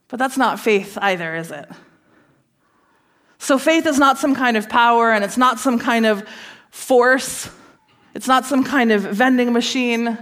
But 0.09 0.19
that's 0.19 0.37
not 0.37 0.59
faith 0.59 0.97
either, 1.01 1.33
is 1.35 1.49
it? 1.51 1.69
So 3.39 3.57
faith 3.57 3.85
is 3.85 3.97
not 3.97 4.17
some 4.17 4.35
kind 4.35 4.57
of 4.57 4.67
power, 4.67 5.13
and 5.13 5.23
it's 5.23 5.37
not 5.37 5.59
some 5.59 5.79
kind 5.79 6.05
of 6.05 6.27
force 6.71 7.49
it's 8.13 8.27
not 8.27 8.45
some 8.45 8.63
kind 8.63 8.91
of 8.91 9.01
vending 9.01 9.53
machine. 9.53 10.17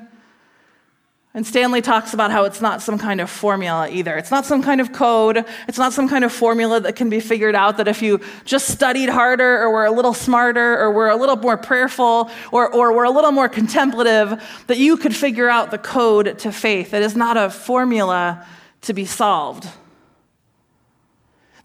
And 1.34 1.46
Stanley 1.46 1.82
talks 1.82 2.13
about 2.13 2.32
how 2.32 2.46
it's 2.46 2.62
not 2.62 2.82
some 2.82 2.98
kind 2.98 3.20
of 3.20 3.30
formula 3.30 3.89
either. 3.89 4.18
It's 4.18 4.32
not 4.32 4.46
some 4.46 4.63
kind 4.63 4.80
of 4.80 4.94
code. 4.94 5.46
It's 5.68 5.77
not 5.77 5.92
some 5.92 6.08
kind 6.08 6.24
of 6.24 6.32
formula 6.32 6.80
that 6.80 6.96
can 6.96 7.10
be 7.10 7.20
figured 7.20 7.56
out 7.56 7.75
that 7.75 7.89
if 7.89 8.01
you 8.01 8.22
just 8.46 8.70
studied 8.70 9.10
harder 9.10 9.62
or 9.62 9.70
were 9.70 9.84
a 9.84 9.92
little 9.92 10.13
smarter 10.13 10.80
or 10.80 10.92
were 10.92 11.10
a 11.10 11.15
little 11.18 11.36
more 11.36 11.58
prayerful 11.58 12.32
or, 12.54 12.74
or 12.74 12.94
were 12.94 13.04
a 13.04 13.12
little 13.12 13.34
more 13.34 13.50
contemplative, 13.50 14.42
that 14.68 14.77
you 14.77 14.96
could 14.96 15.13
figure 15.13 15.50
out 15.50 15.72
the 15.72 15.77
code 15.77 16.39
to 16.39 16.54
faith. 16.54 16.94
It 16.94 17.01
is 17.01 17.18
not 17.18 17.36
a 17.36 17.50
formula 17.50 18.46
to 18.84 18.94
be 18.94 19.04
solved. 19.04 19.68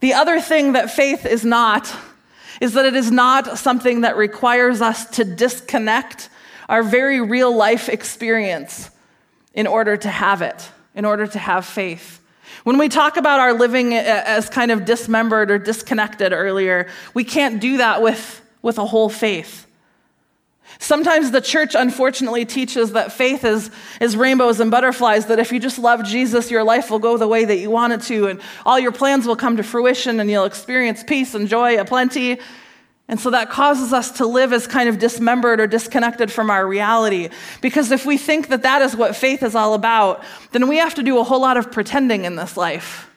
The 0.01 0.15
other 0.15 0.41
thing 0.41 0.73
that 0.73 0.91
faith 0.91 1.25
is 1.25 1.45
not 1.45 1.95
is 2.61 2.75
that 2.75 2.85
it 2.85 2.95
is 2.95 3.11
not 3.11 3.59
something 3.59 4.03
that 4.03 4.17
requires 4.17 4.81
us 4.81 5.07
to 5.17 5.25
disconnect 5.25 6.29
our 6.69 6.83
very 6.83 7.21
real 7.21 7.55
life 7.55 7.89
experience 7.89 8.91
in 9.55 9.67
order 9.67 9.97
to 9.97 10.09
have 10.09 10.43
it, 10.43 10.71
in 10.95 11.05
order 11.05 11.27
to 11.27 11.39
have 11.39 11.65
faith. 11.65 12.21
When 12.65 12.79
we 12.79 12.89
talk 12.89 13.17
about 13.17 13.41
our 13.41 13.55
living 13.55 13.95
as 13.95 14.49
kind 14.51 14.71
of 14.71 14.85
dismembered 14.85 15.51
or 15.51 15.59
disconnected 15.59 16.33
earlier, 16.33 16.89
we 17.15 17.25
can't 17.25 17.61
do 17.61 17.79
that 17.79 18.03
with, 18.03 18.43
with 18.61 18.79
a 18.79 18.87
whole 18.87 19.09
faith. 19.09 19.67
Sometimes 20.79 21.31
the 21.31 21.41
church 21.41 21.75
unfortunately 21.75 22.45
teaches 22.45 22.93
that 22.93 23.13
faith 23.13 23.45
is, 23.45 23.71
is 24.01 24.17
rainbows 24.17 24.61
and 24.61 24.71
butterflies, 24.71 25.27
that 25.27 25.39
if 25.39 25.53
you 25.53 25.61
just 25.61 25.79
love 25.79 26.05
Jesus, 26.05 26.51
your 26.51 26.65
life 26.65 26.91
will 26.91 26.99
go 26.99 27.17
the 27.17 27.29
way 27.29 27.45
that 27.45 27.57
you 27.57 27.71
want 27.71 27.93
it 27.93 28.03
to, 28.03 28.29
and 28.29 28.41
all 28.65 28.79
your 28.79 28.93
plans 28.93 29.27
will 29.27 29.37
come 29.37 29.57
to 29.57 29.63
fruition, 29.63 30.21
and 30.21 30.31
you'll 30.31 30.45
experience 30.45 31.03
peace 31.03 31.35
and 31.35 31.49
joy 31.49 31.79
aplenty. 31.79 32.41
And 33.09 33.19
so 33.19 33.31
that 33.31 33.51
causes 33.51 33.93
us 33.93 34.13
to 34.13 34.27
live 34.27 34.53
as 34.53 34.69
kind 34.69 34.89
of 34.89 35.01
dismembered 35.01 35.59
or 35.59 35.67
disconnected 35.67 36.31
from 36.31 36.49
our 36.49 36.65
reality. 36.65 37.29
Because 37.61 37.91
if 37.91 38.07
we 38.07 38.17
think 38.17 38.49
that 38.49 38.63
that 38.63 38.83
is 38.83 38.95
what 38.95 39.17
faith 39.17 39.43
is 39.43 39.57
all 39.57 39.75
about, 39.75 40.23
then 40.53 40.69
we 40.69 40.77
have 40.77 40.95
to 40.95 41.03
do 41.03 41.19
a 41.19 41.25
whole 41.25 41.41
lot 41.41 41.57
of 41.57 41.73
pretending 41.73 42.25
in 42.25 42.37
this 42.37 42.57
life. 42.57 43.11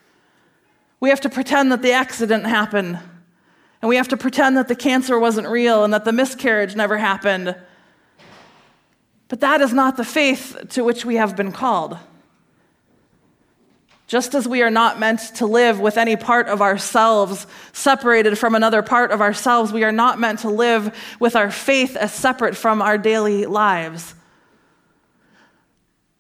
We 1.00 1.10
have 1.10 1.22
to 1.22 1.30
pretend 1.30 1.72
that 1.72 1.84
the 1.84 1.92
accident 1.92 2.46
happened 2.46 2.98
and 3.84 3.90
we 3.90 3.98
have 3.98 4.08
to 4.08 4.16
pretend 4.16 4.56
that 4.56 4.70
the 4.70 4.78
cancer 4.78 5.20
wasn't 5.20 5.46
real 5.46 5.84
and 5.84 5.94
that 5.94 6.06
the 6.06 6.14
miscarriage 6.14 6.74
never 6.74 6.98
happened. 6.98 7.54
But 9.28 9.42
that 9.42 9.60
is 9.60 9.74
not 9.74 9.98
the 9.98 10.06
faith 10.06 10.56
to 10.70 10.86
which 10.86 11.04
we 11.04 11.18
have 11.18 11.36
been 11.36 11.52
called. 11.52 11.98
Just 14.08 14.36
as 14.36 14.48
we 14.48 14.62
are 14.62 14.72
not 14.72 15.02
meant 15.02 15.20
to 15.36 15.46
live 15.46 15.82
with 15.82 15.98
any 15.98 16.16
part 16.16 16.48
of 16.48 16.62
ourselves 16.62 17.46
separated 17.74 18.40
from 18.40 18.56
another 18.56 18.82
part 18.82 19.12
of 19.12 19.20
ourselves, 19.20 19.74
we 19.74 19.84
are 19.84 19.92
not 19.92 20.18
meant 20.18 20.40
to 20.40 20.50
live 20.50 20.96
with 21.20 21.36
our 21.36 21.52
faith 21.52 21.98
as 21.98 22.14
separate 22.14 22.56
from 22.56 22.82
our 22.82 22.98
daily 22.98 23.46
lives. 23.46 24.16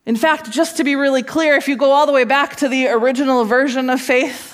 In 0.06 0.18
fact, 0.18 0.52
just 0.52 0.76
to 0.76 0.84
be 0.84 0.98
really 0.98 1.24
clear, 1.24 1.56
if 1.56 1.70
you 1.70 1.78
go 1.78 1.92
all 1.92 2.08
the 2.08 2.12
way 2.12 2.26
back 2.26 2.58
to 2.58 2.68
the 2.68 2.90
original 2.90 3.46
version 3.46 3.90
of 3.90 4.02
faith, 4.02 4.53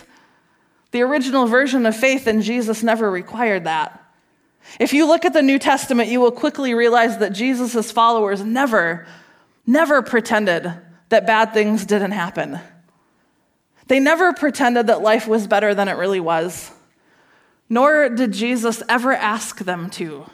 the 0.91 1.01
original 1.01 1.45
version 1.45 1.85
of 1.85 1.95
faith 1.95 2.27
in 2.27 2.41
Jesus 2.41 2.81
never 2.83 3.09
required 3.09 3.65
that. 3.65 4.03
If 4.79 4.93
you 4.93 5.07
look 5.07 5.25
at 5.25 5.33
the 5.33 5.41
New 5.41 5.59
Testament, 5.59 6.09
you 6.09 6.19
will 6.19 6.31
quickly 6.31 6.73
realize 6.73 7.17
that 7.19 7.33
Jesus' 7.33 7.91
followers 7.91 8.43
never, 8.43 9.07
never 9.65 10.01
pretended 10.01 10.71
that 11.09 11.25
bad 11.25 11.53
things 11.53 11.85
didn't 11.85 12.11
happen. 12.11 12.59
They 13.87 13.99
never 13.99 14.33
pretended 14.33 14.87
that 14.87 15.01
life 15.01 15.27
was 15.27 15.47
better 15.47 15.73
than 15.73 15.87
it 15.87 15.97
really 15.97 16.19
was, 16.19 16.71
nor 17.67 18.09
did 18.09 18.31
Jesus 18.33 18.83
ever 18.87 19.13
ask 19.13 19.59
them 19.59 19.89
to. 19.91 20.29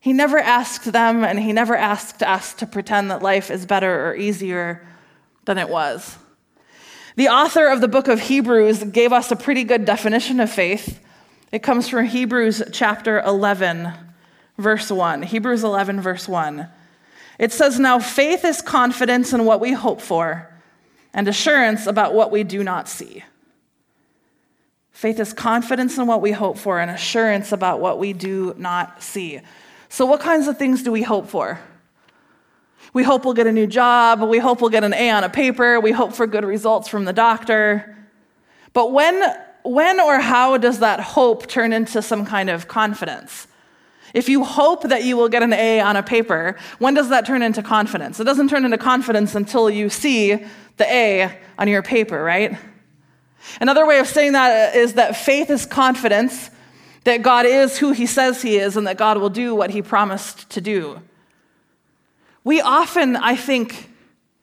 He 0.00 0.12
never 0.12 0.38
asked 0.38 0.92
them, 0.92 1.24
and 1.24 1.38
he 1.38 1.52
never 1.52 1.76
asked 1.76 2.22
us 2.22 2.54
to 2.54 2.66
pretend 2.66 3.10
that 3.10 3.22
life 3.22 3.50
is 3.50 3.66
better 3.66 4.08
or 4.08 4.14
easier 4.14 4.86
than 5.44 5.58
it 5.58 5.68
was. 5.68 6.16
The 7.16 7.28
author 7.28 7.66
of 7.66 7.80
the 7.80 7.88
book 7.88 8.08
of 8.08 8.20
Hebrews 8.20 8.84
gave 8.84 9.10
us 9.10 9.30
a 9.30 9.36
pretty 9.36 9.64
good 9.64 9.86
definition 9.86 10.38
of 10.38 10.52
faith. 10.52 11.00
It 11.50 11.62
comes 11.62 11.88
from 11.88 12.04
Hebrews 12.04 12.62
chapter 12.72 13.20
11, 13.20 13.90
verse 14.58 14.90
1. 14.90 15.22
Hebrews 15.22 15.64
11, 15.64 16.02
verse 16.02 16.28
1. 16.28 16.68
It 17.38 17.52
says, 17.52 17.80
Now 17.80 17.98
faith 17.98 18.44
is 18.44 18.60
confidence 18.60 19.32
in 19.32 19.46
what 19.46 19.60
we 19.60 19.72
hope 19.72 20.02
for 20.02 20.52
and 21.14 21.26
assurance 21.26 21.86
about 21.86 22.12
what 22.12 22.30
we 22.30 22.44
do 22.44 22.62
not 22.62 22.86
see. 22.86 23.24
Faith 24.92 25.18
is 25.18 25.32
confidence 25.32 25.96
in 25.96 26.06
what 26.06 26.20
we 26.20 26.32
hope 26.32 26.58
for 26.58 26.80
and 26.80 26.90
assurance 26.90 27.50
about 27.50 27.80
what 27.80 27.98
we 27.98 28.12
do 28.12 28.54
not 28.58 29.02
see. 29.02 29.40
So, 29.88 30.04
what 30.04 30.20
kinds 30.20 30.48
of 30.48 30.58
things 30.58 30.82
do 30.82 30.92
we 30.92 31.02
hope 31.02 31.28
for? 31.28 31.60
We 32.92 33.02
hope 33.02 33.24
we'll 33.24 33.34
get 33.34 33.46
a 33.46 33.52
new 33.52 33.66
job. 33.66 34.22
We 34.22 34.38
hope 34.38 34.60
we'll 34.60 34.70
get 34.70 34.84
an 34.84 34.94
A 34.94 35.10
on 35.10 35.24
a 35.24 35.28
paper. 35.28 35.80
We 35.80 35.92
hope 35.92 36.12
for 36.12 36.26
good 36.26 36.44
results 36.44 36.88
from 36.88 37.04
the 37.04 37.12
doctor. 37.12 37.96
But 38.72 38.92
when, 38.92 39.22
when 39.64 40.00
or 40.00 40.18
how 40.18 40.56
does 40.56 40.78
that 40.80 41.00
hope 41.00 41.46
turn 41.46 41.72
into 41.72 42.02
some 42.02 42.24
kind 42.26 42.50
of 42.50 42.68
confidence? 42.68 43.46
If 44.14 44.28
you 44.28 44.44
hope 44.44 44.84
that 44.84 45.04
you 45.04 45.16
will 45.16 45.28
get 45.28 45.42
an 45.42 45.52
A 45.52 45.80
on 45.80 45.96
a 45.96 46.02
paper, 46.02 46.56
when 46.78 46.94
does 46.94 47.10
that 47.10 47.26
turn 47.26 47.42
into 47.42 47.62
confidence? 47.62 48.18
It 48.18 48.24
doesn't 48.24 48.48
turn 48.48 48.64
into 48.64 48.78
confidence 48.78 49.34
until 49.34 49.68
you 49.68 49.90
see 49.90 50.44
the 50.76 50.84
A 50.84 51.38
on 51.58 51.68
your 51.68 51.82
paper, 51.82 52.22
right? 52.22 52.56
Another 53.60 53.86
way 53.86 53.98
of 53.98 54.06
saying 54.06 54.32
that 54.32 54.74
is 54.74 54.94
that 54.94 55.16
faith 55.16 55.50
is 55.50 55.66
confidence 55.66 56.50
that 57.04 57.22
God 57.22 57.46
is 57.46 57.78
who 57.78 57.92
he 57.92 58.06
says 58.06 58.42
he 58.42 58.56
is 58.56 58.76
and 58.76 58.86
that 58.86 58.96
God 58.96 59.18
will 59.18 59.30
do 59.30 59.54
what 59.54 59.70
he 59.70 59.80
promised 59.80 60.50
to 60.50 60.60
do. 60.60 61.00
We 62.46 62.60
often, 62.60 63.16
I 63.16 63.34
think, 63.34 63.90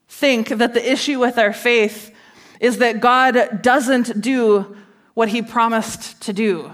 think 0.09 0.49
that 0.49 0.73
the 0.73 0.91
issue 0.91 1.21
with 1.21 1.37
our 1.37 1.53
faith 1.53 2.13
is 2.59 2.79
that 2.79 2.99
God 2.99 3.61
doesn't 3.61 4.19
do 4.19 4.75
what 5.13 5.29
he 5.29 5.41
promised 5.41 6.19
to 6.23 6.33
do. 6.33 6.73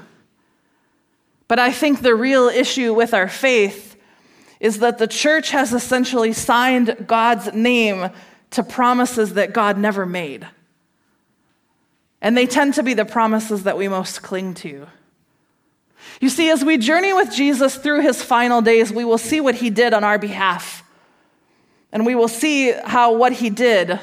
But 1.48 1.60
I 1.60 1.72
think 1.72 2.02
the 2.02 2.16
real 2.16 2.48
issue 2.48 2.96
with 2.96 3.14
our 3.14 3.28
faith 3.28 3.96
is 4.60 4.80
that 4.80 4.98
the 4.98 5.06
church 5.06 5.52
has 5.52 5.72
essentially 5.72 6.34
signed 6.34 7.06
God's 7.06 7.54
name 7.54 8.10
to 8.50 8.64
promises 8.64 9.36
that 9.36 9.54
God 9.54 9.78
never 9.78 10.08
made. 10.08 10.48
And 12.24 12.36
they 12.36 12.48
tend 12.48 12.74
to 12.74 12.82
be 12.82 12.96
the 12.96 13.06
promises 13.06 13.66
that 13.66 13.78
we 13.78 13.88
most 13.88 14.24
cling 14.24 14.56
to. 14.56 14.88
You 16.22 16.30
see, 16.30 16.50
as 16.50 16.66
we 16.66 16.80
journey 16.80 17.14
with 17.14 17.32
Jesus 17.32 17.76
through 17.76 18.02
his 18.02 18.24
final 18.24 18.64
days, 18.64 18.92
we 18.92 19.06
will 19.06 19.20
see 19.20 19.40
what 19.40 19.54
he 19.54 19.70
did 19.70 19.94
on 19.94 20.04
our 20.04 20.18
behalf. 20.18 20.84
And 21.92 22.06
we 22.06 22.16
will 22.16 22.28
see 22.28 22.72
how 22.72 23.14
what 23.14 23.34
he 23.34 23.50
did 23.50 24.00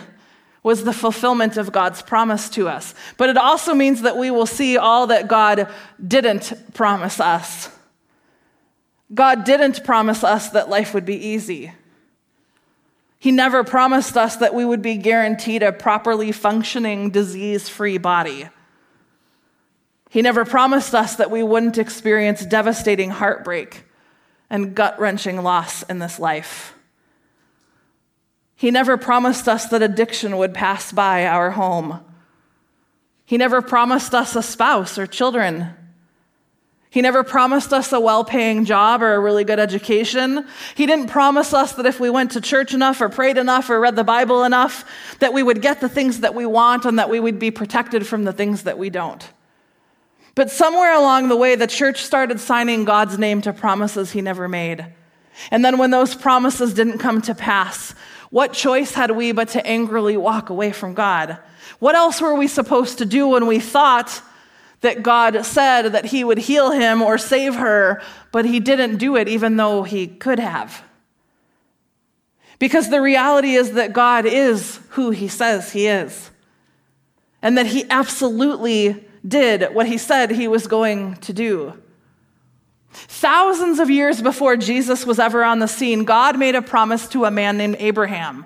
was 0.62 0.82
the 0.82 0.92
fulfillment 0.92 1.56
of 1.56 1.70
God's 1.70 2.02
promise 2.02 2.50
to 2.50 2.68
us. 2.68 2.94
But 3.16 3.28
it 3.28 3.36
also 3.36 3.72
means 3.72 4.02
that 4.02 4.16
we 4.16 4.32
will 4.32 4.46
see 4.46 4.76
all 4.76 5.06
that 5.06 5.28
God 5.28 5.72
didn't 6.04 6.52
promise 6.74 7.20
us. 7.20 7.70
God 9.14 9.44
didn't 9.44 9.84
promise 9.84 10.24
us 10.24 10.50
that 10.50 10.68
life 10.68 10.92
would 10.92 11.04
be 11.04 11.14
easy. 11.14 11.72
He 13.18 13.30
never 13.30 13.64
promised 13.64 14.16
us 14.16 14.36
that 14.36 14.54
we 14.54 14.64
would 14.64 14.82
be 14.82 14.96
guaranteed 14.96 15.62
a 15.62 15.72
properly 15.72 16.32
functioning, 16.32 17.10
disease 17.10 17.68
free 17.68 17.98
body. 17.98 18.48
He 20.10 20.22
never 20.22 20.44
promised 20.44 20.94
us 20.94 21.16
that 21.16 21.30
we 21.30 21.42
wouldn't 21.42 21.78
experience 21.78 22.44
devastating 22.44 23.10
heartbreak 23.10 23.84
and 24.50 24.74
gut 24.74 24.98
wrenching 24.98 25.42
loss 25.42 25.82
in 25.84 25.98
this 25.98 26.18
life. 26.18 26.75
He 28.56 28.70
never 28.70 28.96
promised 28.96 29.48
us 29.48 29.66
that 29.66 29.82
addiction 29.82 30.38
would 30.38 30.54
pass 30.54 30.90
by 30.90 31.26
our 31.26 31.50
home. 31.50 32.00
He 33.26 33.36
never 33.36 33.60
promised 33.60 34.14
us 34.14 34.34
a 34.34 34.42
spouse 34.42 34.98
or 34.98 35.06
children. 35.06 35.74
He 36.88 37.02
never 37.02 37.22
promised 37.22 37.74
us 37.74 37.92
a 37.92 38.00
well 38.00 38.24
paying 38.24 38.64
job 38.64 39.02
or 39.02 39.12
a 39.12 39.20
really 39.20 39.44
good 39.44 39.58
education. 39.58 40.46
He 40.74 40.86
didn't 40.86 41.08
promise 41.08 41.52
us 41.52 41.72
that 41.74 41.84
if 41.84 42.00
we 42.00 42.08
went 42.08 42.30
to 42.30 42.40
church 42.40 42.72
enough 42.72 43.02
or 43.02 43.10
prayed 43.10 43.36
enough 43.36 43.68
or 43.68 43.78
read 43.78 43.96
the 43.96 44.04
Bible 44.04 44.44
enough, 44.44 44.84
that 45.18 45.34
we 45.34 45.42
would 45.42 45.60
get 45.60 45.82
the 45.82 45.90
things 45.90 46.20
that 46.20 46.34
we 46.34 46.46
want 46.46 46.86
and 46.86 46.98
that 46.98 47.10
we 47.10 47.20
would 47.20 47.38
be 47.38 47.50
protected 47.50 48.06
from 48.06 48.24
the 48.24 48.32
things 48.32 48.62
that 48.62 48.78
we 48.78 48.88
don't. 48.88 49.28
But 50.34 50.50
somewhere 50.50 50.94
along 50.94 51.28
the 51.28 51.36
way, 51.36 51.56
the 51.56 51.66
church 51.66 52.02
started 52.02 52.40
signing 52.40 52.86
God's 52.86 53.18
name 53.18 53.42
to 53.42 53.52
promises 53.52 54.12
he 54.12 54.22
never 54.22 54.48
made. 54.48 54.86
And 55.50 55.62
then 55.62 55.76
when 55.76 55.90
those 55.90 56.14
promises 56.14 56.72
didn't 56.72 56.98
come 56.98 57.20
to 57.22 57.34
pass, 57.34 57.94
what 58.30 58.52
choice 58.52 58.92
had 58.92 59.12
we 59.12 59.32
but 59.32 59.48
to 59.50 59.66
angrily 59.66 60.16
walk 60.16 60.50
away 60.50 60.72
from 60.72 60.94
God? 60.94 61.38
What 61.78 61.94
else 61.94 62.20
were 62.20 62.34
we 62.34 62.48
supposed 62.48 62.98
to 62.98 63.06
do 63.06 63.28
when 63.28 63.46
we 63.46 63.60
thought 63.60 64.22
that 64.80 65.02
God 65.02 65.44
said 65.44 65.90
that 65.92 66.06
He 66.06 66.24
would 66.24 66.38
heal 66.38 66.70
him 66.70 67.02
or 67.02 67.18
save 67.18 67.54
her, 67.56 68.02
but 68.32 68.44
He 68.44 68.60
didn't 68.60 68.96
do 68.96 69.16
it 69.16 69.28
even 69.28 69.56
though 69.56 69.82
He 69.82 70.06
could 70.06 70.38
have? 70.38 70.82
Because 72.58 72.88
the 72.88 73.02
reality 73.02 73.54
is 73.54 73.72
that 73.72 73.92
God 73.92 74.24
is 74.26 74.80
who 74.90 75.10
He 75.10 75.28
says 75.28 75.72
He 75.72 75.86
is, 75.86 76.30
and 77.42 77.56
that 77.58 77.66
He 77.66 77.84
absolutely 77.90 79.04
did 79.26 79.74
what 79.74 79.86
He 79.86 79.98
said 79.98 80.30
He 80.30 80.48
was 80.48 80.66
going 80.66 81.16
to 81.16 81.32
do. 81.32 81.80
Thousands 83.56 83.78
of 83.78 83.88
years 83.88 84.20
before 84.20 84.58
Jesus 84.58 85.06
was 85.06 85.18
ever 85.18 85.42
on 85.42 85.60
the 85.60 85.66
scene, 85.66 86.04
God 86.04 86.38
made 86.38 86.54
a 86.54 86.60
promise 86.60 87.08
to 87.08 87.24
a 87.24 87.30
man 87.30 87.56
named 87.56 87.76
Abraham. 87.78 88.44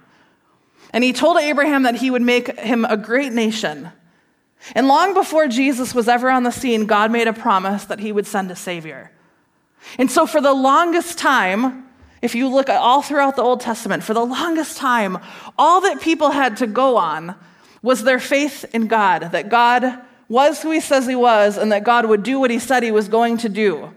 And 0.92 1.02
he 1.02 1.12
told 1.12 1.36
Abraham 1.36 1.82
that 1.82 1.96
he 1.96 2.12
would 2.12 2.22
make 2.22 2.56
him 2.60 2.84
a 2.84 2.96
great 2.96 3.32
nation. 3.32 3.90
And 4.72 4.86
long 4.86 5.12
before 5.12 5.48
Jesus 5.48 5.96
was 5.96 6.06
ever 6.06 6.30
on 6.30 6.44
the 6.44 6.52
scene, 6.52 6.86
God 6.86 7.10
made 7.10 7.26
a 7.26 7.32
promise 7.32 7.86
that 7.86 7.98
he 7.98 8.12
would 8.12 8.24
send 8.24 8.52
a 8.52 8.54
Savior. 8.54 9.10
And 9.98 10.08
so, 10.08 10.28
for 10.28 10.40
the 10.40 10.54
longest 10.54 11.18
time, 11.18 11.88
if 12.22 12.36
you 12.36 12.46
look 12.46 12.70
all 12.70 13.02
throughout 13.02 13.34
the 13.34 13.42
Old 13.42 13.60
Testament, 13.60 14.04
for 14.04 14.14
the 14.14 14.24
longest 14.24 14.76
time, 14.76 15.18
all 15.58 15.80
that 15.80 16.00
people 16.00 16.30
had 16.30 16.58
to 16.58 16.68
go 16.68 16.96
on 16.96 17.34
was 17.82 18.04
their 18.04 18.20
faith 18.20 18.64
in 18.72 18.86
God, 18.86 19.32
that 19.32 19.48
God 19.48 20.02
was 20.28 20.62
who 20.62 20.70
he 20.70 20.78
says 20.78 21.08
he 21.08 21.16
was, 21.16 21.58
and 21.58 21.72
that 21.72 21.82
God 21.82 22.06
would 22.06 22.22
do 22.22 22.38
what 22.38 22.52
he 22.52 22.60
said 22.60 22.84
he 22.84 22.92
was 22.92 23.08
going 23.08 23.38
to 23.38 23.48
do, 23.48 23.92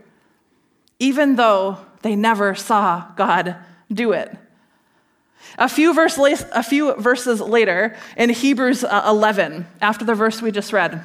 even 1.03 1.35
though 1.35 1.77
they 2.01 2.15
never 2.15 2.55
saw 2.55 3.11
God 3.17 3.57
do 3.91 4.13
it. 4.13 4.33
A 5.57 5.67
few, 5.67 5.93
verse 5.93 6.17
a 6.17 6.63
few 6.63 6.95
verses 6.95 7.41
later, 7.41 7.97
in 8.15 8.29
Hebrews 8.29 8.85
uh, 8.85 9.03
11, 9.05 9.67
after 9.81 10.05
the 10.05 10.15
verse 10.15 10.41
we 10.41 10.49
just 10.51 10.71
read, 10.71 11.03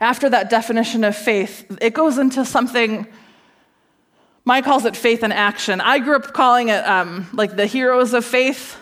after 0.00 0.30
that 0.30 0.48
definition 0.48 1.04
of 1.04 1.14
faith, 1.14 1.76
it 1.82 1.92
goes 1.92 2.16
into 2.16 2.42
something. 2.46 3.06
Mike 4.46 4.64
calls 4.64 4.86
it 4.86 4.96
faith 4.96 5.22
in 5.22 5.30
action. 5.30 5.82
I 5.82 5.98
grew 5.98 6.16
up 6.16 6.32
calling 6.32 6.70
it 6.70 6.82
um, 6.86 7.28
like 7.34 7.56
the 7.56 7.66
heroes 7.66 8.14
of 8.14 8.24
faith 8.24 8.78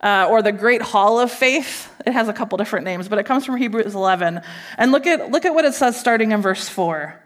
uh, 0.00 0.28
or 0.30 0.40
the 0.40 0.52
great 0.52 0.80
hall 0.80 1.20
of 1.20 1.30
faith. 1.30 1.92
It 2.06 2.14
has 2.14 2.28
a 2.28 2.32
couple 2.32 2.56
different 2.56 2.86
names, 2.86 3.06
but 3.06 3.18
it 3.18 3.26
comes 3.26 3.44
from 3.44 3.58
Hebrews 3.58 3.94
11. 3.94 4.40
And 4.78 4.92
look 4.92 5.06
at, 5.06 5.30
look 5.30 5.44
at 5.44 5.52
what 5.54 5.66
it 5.66 5.74
says 5.74 6.00
starting 6.00 6.32
in 6.32 6.40
verse 6.40 6.70
4. 6.70 7.25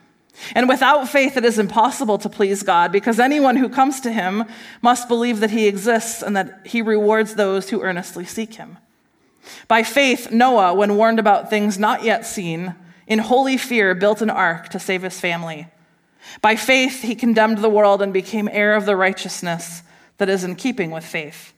And 0.55 0.67
without 0.67 1.07
faith, 1.09 1.37
it 1.37 1.45
is 1.45 1.59
impossible 1.59 2.17
to 2.19 2.29
please 2.29 2.63
God 2.63 2.91
because 2.91 3.19
anyone 3.19 3.57
who 3.57 3.69
comes 3.69 3.99
to 4.01 4.11
him 4.11 4.45
must 4.81 5.07
believe 5.07 5.39
that 5.39 5.51
he 5.51 5.67
exists 5.67 6.21
and 6.21 6.35
that 6.35 6.61
he 6.65 6.81
rewards 6.81 7.35
those 7.35 7.69
who 7.69 7.81
earnestly 7.81 8.25
seek 8.25 8.55
him. 8.55 8.77
By 9.67 9.83
faith, 9.83 10.31
Noah, 10.31 10.73
when 10.73 10.97
warned 10.97 11.19
about 11.19 11.49
things 11.49 11.77
not 11.77 12.03
yet 12.03 12.25
seen, 12.25 12.75
in 13.07 13.19
holy 13.19 13.57
fear 13.57 13.93
built 13.93 14.21
an 14.21 14.29
ark 14.29 14.69
to 14.69 14.79
save 14.79 15.01
his 15.01 15.19
family. 15.19 15.67
By 16.41 16.55
faith, 16.55 17.01
he 17.01 17.15
condemned 17.15 17.57
the 17.57 17.69
world 17.69 18.01
and 18.01 18.13
became 18.13 18.47
heir 18.51 18.75
of 18.75 18.85
the 18.85 18.95
righteousness 18.95 19.83
that 20.17 20.29
is 20.29 20.43
in 20.43 20.55
keeping 20.55 20.91
with 20.91 21.03
faith. 21.03 21.53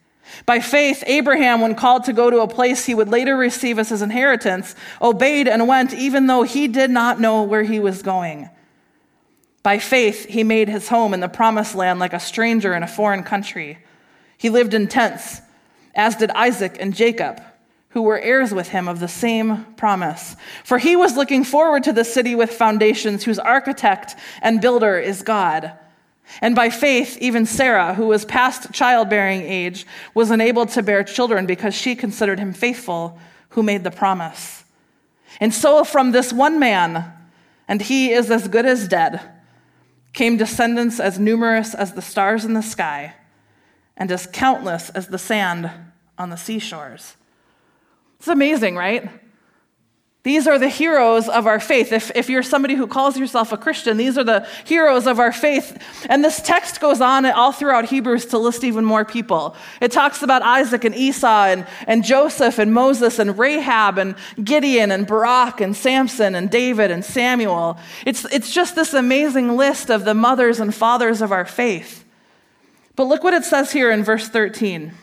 By 0.46 0.60
faith, 0.60 1.04
Abraham, 1.06 1.62
when 1.62 1.76
called 1.76 2.06
to 2.06 2.14
go 2.14 2.30
to 2.30 2.40
a 2.40 2.48
place 2.48 2.86
he 2.86 2.96
would 2.96 3.10
later 3.10 3.36
receive 3.36 3.78
as 3.78 3.90
his 3.90 4.02
inheritance, 4.02 4.74
obeyed 5.02 5.48
and 5.48 5.68
went 5.68 5.94
even 5.94 6.28
though 6.28 6.44
he 6.44 6.68
did 6.68 6.90
not 6.90 7.20
know 7.20 7.44
where 7.44 7.64
he 7.64 7.80
was 7.80 8.02
going. 8.02 8.50
By 9.64 9.80
faith, 9.80 10.26
he 10.26 10.44
made 10.44 10.68
his 10.70 10.90
home 10.90 11.14
in 11.14 11.22
the 11.22 11.30
promised 11.30 11.74
land 11.74 12.00
like 12.00 12.14
a 12.14 12.20
stranger 12.20 12.76
in 12.76 12.84
a 12.84 12.88
foreign 12.88 13.24
country. 13.24 13.80
He 14.38 14.50
lived 14.50 14.74
in 14.74 14.88
tents, 14.88 15.42
as 15.96 16.18
did 16.18 16.32
Isaac 16.32 16.78
and 16.80 16.94
Jacob 16.94 17.42
who 17.94 18.02
were 18.02 18.20
heirs 18.20 18.52
with 18.52 18.70
him 18.70 18.88
of 18.88 19.00
the 19.00 19.08
same 19.08 19.66
promise. 19.76 20.36
For 20.64 20.80
he 20.80 20.96
was 20.96 21.16
looking 21.16 21.44
forward 21.44 21.84
to 21.84 21.94
the 21.94 22.04
city 22.04 22.34
with 22.34 22.52
foundations, 22.52 23.24
whose 23.24 23.38
architect 23.38 24.16
and 24.42 24.60
builder 24.60 24.98
is 24.98 25.22
God. 25.22 25.74
And 26.42 26.56
by 26.56 26.72
faith, 26.72 27.20
even 27.22 27.46
Sarah, 27.46 27.94
who 27.94 28.08
was 28.08 28.26
past 28.26 28.74
childbearing 28.74 29.44
age, 29.44 29.86
was 30.16 30.32
enabled 30.32 30.70
to 30.70 30.82
bear 30.82 31.04
children 31.04 31.46
because 31.46 31.76
she 31.76 31.96
considered 31.96 32.40
him 32.40 32.52
faithful 32.52 33.20
who 33.50 33.62
made 33.62 33.84
the 33.84 33.92
promise. 33.92 34.64
And 35.40 35.54
so, 35.54 35.84
from 35.84 36.12
this 36.12 36.34
one 36.34 36.58
man, 36.58 37.14
and 37.68 37.80
he 37.80 38.12
is 38.12 38.32
as 38.32 38.48
good 38.48 38.66
as 38.66 38.88
dead, 38.88 39.22
came 40.14 40.38
descendants 40.38 41.00
as 41.00 41.20
numerous 41.20 41.74
as 41.74 41.94
the 41.94 42.02
stars 42.02 42.46
in 42.46 42.54
the 42.54 42.62
sky 42.62 43.16
and 43.98 44.12
as 44.12 44.28
countless 44.28 44.90
as 44.92 45.08
the 45.08 45.18
sand 45.18 45.70
on 46.18 46.30
the 46.30 46.38
seashores. 46.38 47.16
It's 48.18 48.28
amazing, 48.28 48.76
right? 48.76 49.10
These 50.24 50.48
are 50.48 50.58
the 50.58 50.70
heroes 50.70 51.28
of 51.28 51.48
our 51.48 51.60
faith. 51.60 51.92
If, 51.92 52.10
if 52.16 52.30
you're 52.30 52.44
somebody 52.44 52.76
who 52.76 52.88
calls 52.88 53.18
yourself 53.18 53.52
a 53.52 53.58
Christian, 53.58 53.98
these 53.98 54.18
are 54.18 54.24
the 54.24 54.48
heroes 54.64 55.06
of 55.06 55.20
our 55.20 55.34
faith. 55.34 55.78
And 56.10 56.24
this 56.24 56.42
text 56.42 56.80
goes 56.80 57.02
on 57.02 57.26
all 57.26 57.52
throughout 57.52 57.86
Hebrews 57.90 58.28
to 58.28 58.38
list 58.38 58.64
even 58.64 58.86
more 58.86 59.04
people. 59.04 59.54
It 59.82 59.92
talks 59.92 60.24
about 60.24 60.42
Isaac 60.42 60.86
and 60.86 60.96
Esau 60.96 61.48
and, 61.48 61.68
and 61.88 62.06
Joseph 62.06 62.58
and 62.58 62.74
Moses 62.74 63.20
and 63.20 63.38
Rahab 63.38 63.98
and 63.98 64.16
Gideon 64.42 64.92
and 64.92 65.06
Barak 65.06 65.60
and 65.60 65.76
Samson 65.76 66.36
and 66.36 66.50
David 66.50 66.90
and 66.90 67.04
Samuel. 67.04 67.78
It's, 68.06 68.24
it's 68.32 68.54
just 68.54 68.76
this 68.76 68.94
amazing 68.94 69.58
list 69.58 69.90
of 69.90 70.06
the 70.06 70.14
mothers 70.14 70.62
and 70.62 70.74
fathers 70.74 71.22
of 71.22 71.34
our 71.34 71.46
faith. 71.46 72.06
But 72.96 73.06
look 73.06 73.26
what 73.26 73.34
it 73.34 73.44
says 73.44 73.74
here 73.74 73.92
in 73.92 74.06
verse 74.06 74.30
13. 74.30 74.94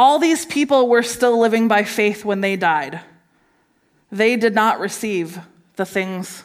All 0.00 0.18
these 0.18 0.46
people 0.46 0.88
were 0.88 1.02
still 1.02 1.38
living 1.38 1.68
by 1.68 1.84
faith 1.84 2.24
when 2.24 2.40
they 2.40 2.56
died. 2.56 3.00
They 4.10 4.34
did 4.36 4.54
not 4.54 4.80
receive 4.80 5.38
the 5.76 5.84
things 5.84 6.42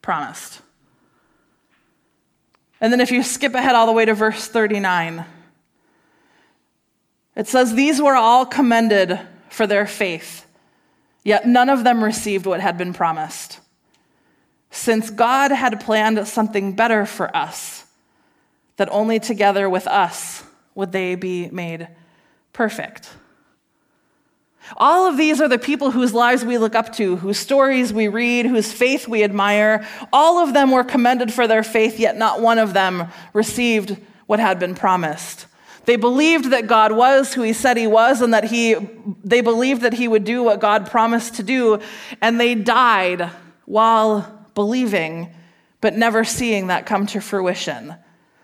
promised. 0.00 0.62
And 2.80 2.90
then 2.90 3.02
if 3.02 3.12
you 3.12 3.22
skip 3.22 3.52
ahead 3.52 3.74
all 3.74 3.84
the 3.84 3.92
way 3.92 4.06
to 4.06 4.14
verse 4.14 4.48
39, 4.48 5.26
it 7.36 7.46
says, 7.46 7.74
These 7.74 8.00
were 8.00 8.16
all 8.16 8.46
commended 8.46 9.20
for 9.50 9.66
their 9.66 9.84
faith, 9.84 10.46
yet 11.22 11.46
none 11.46 11.68
of 11.68 11.84
them 11.84 12.02
received 12.02 12.46
what 12.46 12.60
had 12.60 12.78
been 12.78 12.94
promised. 12.94 13.60
Since 14.70 15.10
God 15.10 15.50
had 15.50 15.78
planned 15.78 16.26
something 16.26 16.72
better 16.74 17.04
for 17.04 17.36
us, 17.36 17.84
that 18.78 18.88
only 18.90 19.20
together 19.20 19.68
with 19.68 19.86
us 19.86 20.42
would 20.74 20.92
they 20.92 21.16
be 21.16 21.50
made 21.50 21.86
perfect. 22.54 23.10
All 24.78 25.06
of 25.06 25.18
these 25.18 25.42
are 25.42 25.48
the 25.48 25.58
people 25.58 25.90
whose 25.90 26.14
lives 26.14 26.42
we 26.42 26.56
look 26.56 26.74
up 26.74 26.94
to, 26.94 27.16
whose 27.16 27.36
stories 27.36 27.92
we 27.92 28.08
read, 28.08 28.46
whose 28.46 28.72
faith 28.72 29.06
we 29.06 29.22
admire. 29.22 29.86
All 30.10 30.38
of 30.38 30.54
them 30.54 30.70
were 30.70 30.84
commended 30.84 31.32
for 31.34 31.46
their 31.46 31.62
faith, 31.62 32.00
yet 32.00 32.16
not 32.16 32.40
one 32.40 32.58
of 32.58 32.72
them 32.72 33.08
received 33.34 33.98
what 34.26 34.40
had 34.40 34.58
been 34.58 34.74
promised. 34.74 35.46
They 35.84 35.96
believed 35.96 36.46
that 36.46 36.66
God 36.66 36.92
was 36.92 37.34
who 37.34 37.42
he 37.42 37.52
said 37.52 37.76
he 37.76 37.86
was 37.86 38.22
and 38.22 38.32
that 38.32 38.44
he 38.44 38.74
they 39.22 39.42
believed 39.42 39.82
that 39.82 39.92
he 39.92 40.08
would 40.08 40.24
do 40.24 40.42
what 40.42 40.58
God 40.58 40.90
promised 40.90 41.34
to 41.34 41.42
do 41.42 41.80
and 42.22 42.40
they 42.40 42.54
died 42.54 43.30
while 43.66 44.46
believing 44.54 45.28
but 45.82 45.94
never 45.94 46.24
seeing 46.24 46.68
that 46.68 46.86
come 46.86 47.06
to 47.08 47.20
fruition. 47.20 47.96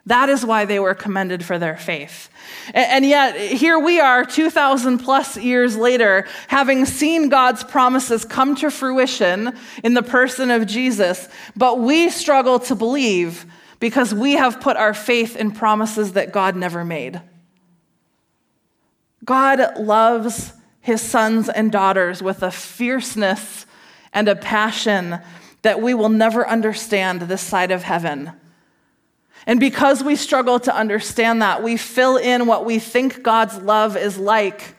That 0.06 0.28
is 0.28 0.44
why 0.44 0.64
they 0.64 0.78
were 0.78 0.94
commended 0.94 1.44
for 1.44 1.58
their 1.58 1.76
faith. 1.76 2.30
And 2.72 3.04
yet, 3.04 3.36
here 3.36 3.78
we 3.78 4.00
are, 4.00 4.24
2,000 4.24 4.98
plus 4.98 5.36
years 5.36 5.76
later, 5.76 6.26
having 6.48 6.86
seen 6.86 7.28
God's 7.28 7.62
promises 7.62 8.24
come 8.24 8.56
to 8.56 8.70
fruition 8.70 9.54
in 9.84 9.94
the 9.94 10.02
person 10.02 10.50
of 10.50 10.66
Jesus, 10.66 11.28
but 11.56 11.80
we 11.80 12.08
struggle 12.08 12.58
to 12.60 12.74
believe 12.74 13.46
because 13.78 14.14
we 14.14 14.32
have 14.32 14.60
put 14.60 14.76
our 14.76 14.94
faith 14.94 15.36
in 15.36 15.52
promises 15.52 16.12
that 16.14 16.32
God 16.32 16.56
never 16.56 16.84
made. 16.84 17.20
God 19.24 19.78
loves 19.78 20.54
his 20.80 21.00
sons 21.02 21.48
and 21.48 21.70
daughters 21.70 22.22
with 22.22 22.42
a 22.42 22.50
fierceness 22.50 23.66
and 24.12 24.28
a 24.28 24.36
passion 24.36 25.18
that 25.62 25.80
we 25.80 25.92
will 25.92 26.08
never 26.08 26.48
understand 26.48 27.22
this 27.22 27.42
side 27.42 27.70
of 27.70 27.82
heaven. 27.82 28.32
And 29.46 29.58
because 29.58 30.04
we 30.04 30.16
struggle 30.16 30.60
to 30.60 30.74
understand 30.74 31.42
that, 31.42 31.62
we 31.62 31.76
fill 31.76 32.16
in 32.16 32.46
what 32.46 32.64
we 32.64 32.78
think 32.78 33.22
God's 33.22 33.56
love 33.58 33.96
is 33.96 34.18
like 34.18 34.74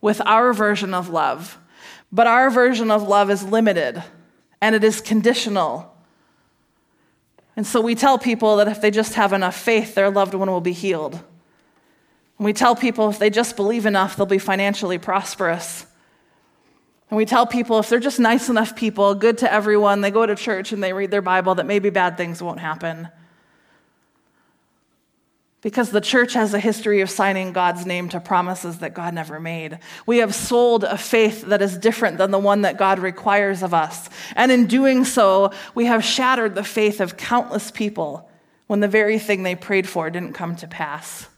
with 0.00 0.20
our 0.24 0.52
version 0.52 0.94
of 0.94 1.08
love. 1.08 1.58
But 2.12 2.26
our 2.26 2.50
version 2.50 2.90
of 2.90 3.02
love 3.02 3.30
is 3.30 3.44
limited 3.44 4.02
and 4.60 4.74
it 4.74 4.84
is 4.84 5.00
conditional. 5.00 5.94
And 7.56 7.66
so 7.66 7.80
we 7.80 7.94
tell 7.94 8.18
people 8.18 8.56
that 8.56 8.68
if 8.68 8.80
they 8.80 8.90
just 8.90 9.14
have 9.14 9.32
enough 9.32 9.56
faith, 9.56 9.94
their 9.94 10.10
loved 10.10 10.34
one 10.34 10.50
will 10.50 10.60
be 10.60 10.72
healed. 10.72 11.14
And 11.14 12.44
we 12.46 12.52
tell 12.52 12.74
people 12.74 13.10
if 13.10 13.18
they 13.18 13.30
just 13.30 13.56
believe 13.56 13.86
enough, 13.86 14.16
they'll 14.16 14.26
be 14.26 14.38
financially 14.38 14.98
prosperous. 14.98 15.84
And 17.10 17.16
we 17.16 17.26
tell 17.26 17.46
people 17.46 17.80
if 17.80 17.88
they're 17.88 17.98
just 17.98 18.20
nice 18.20 18.48
enough 18.48 18.76
people, 18.76 19.14
good 19.14 19.38
to 19.38 19.52
everyone, 19.52 20.00
they 20.00 20.10
go 20.10 20.24
to 20.24 20.36
church 20.36 20.72
and 20.72 20.82
they 20.82 20.92
read 20.92 21.10
their 21.10 21.22
Bible, 21.22 21.56
that 21.56 21.66
maybe 21.66 21.90
bad 21.90 22.16
things 22.16 22.42
won't 22.42 22.60
happen. 22.60 23.08
Because 25.62 25.90
the 25.90 26.00
church 26.00 26.32
has 26.34 26.54
a 26.54 26.58
history 26.58 27.02
of 27.02 27.10
signing 27.10 27.52
God's 27.52 27.84
name 27.84 28.08
to 28.10 28.20
promises 28.20 28.78
that 28.78 28.94
God 28.94 29.12
never 29.12 29.38
made. 29.38 29.78
We 30.06 30.18
have 30.18 30.34
sold 30.34 30.84
a 30.84 30.96
faith 30.96 31.42
that 31.42 31.60
is 31.60 31.76
different 31.76 32.16
than 32.16 32.30
the 32.30 32.38
one 32.38 32.62
that 32.62 32.78
God 32.78 32.98
requires 32.98 33.62
of 33.62 33.74
us. 33.74 34.08
And 34.36 34.50
in 34.50 34.66
doing 34.66 35.04
so, 35.04 35.52
we 35.74 35.84
have 35.84 36.02
shattered 36.02 36.54
the 36.54 36.64
faith 36.64 37.00
of 37.00 37.18
countless 37.18 37.70
people 37.70 38.30
when 38.68 38.80
the 38.80 38.88
very 38.88 39.18
thing 39.18 39.42
they 39.42 39.54
prayed 39.54 39.88
for 39.88 40.08
didn't 40.08 40.32
come 40.32 40.56
to 40.56 40.66
pass. 40.66 41.28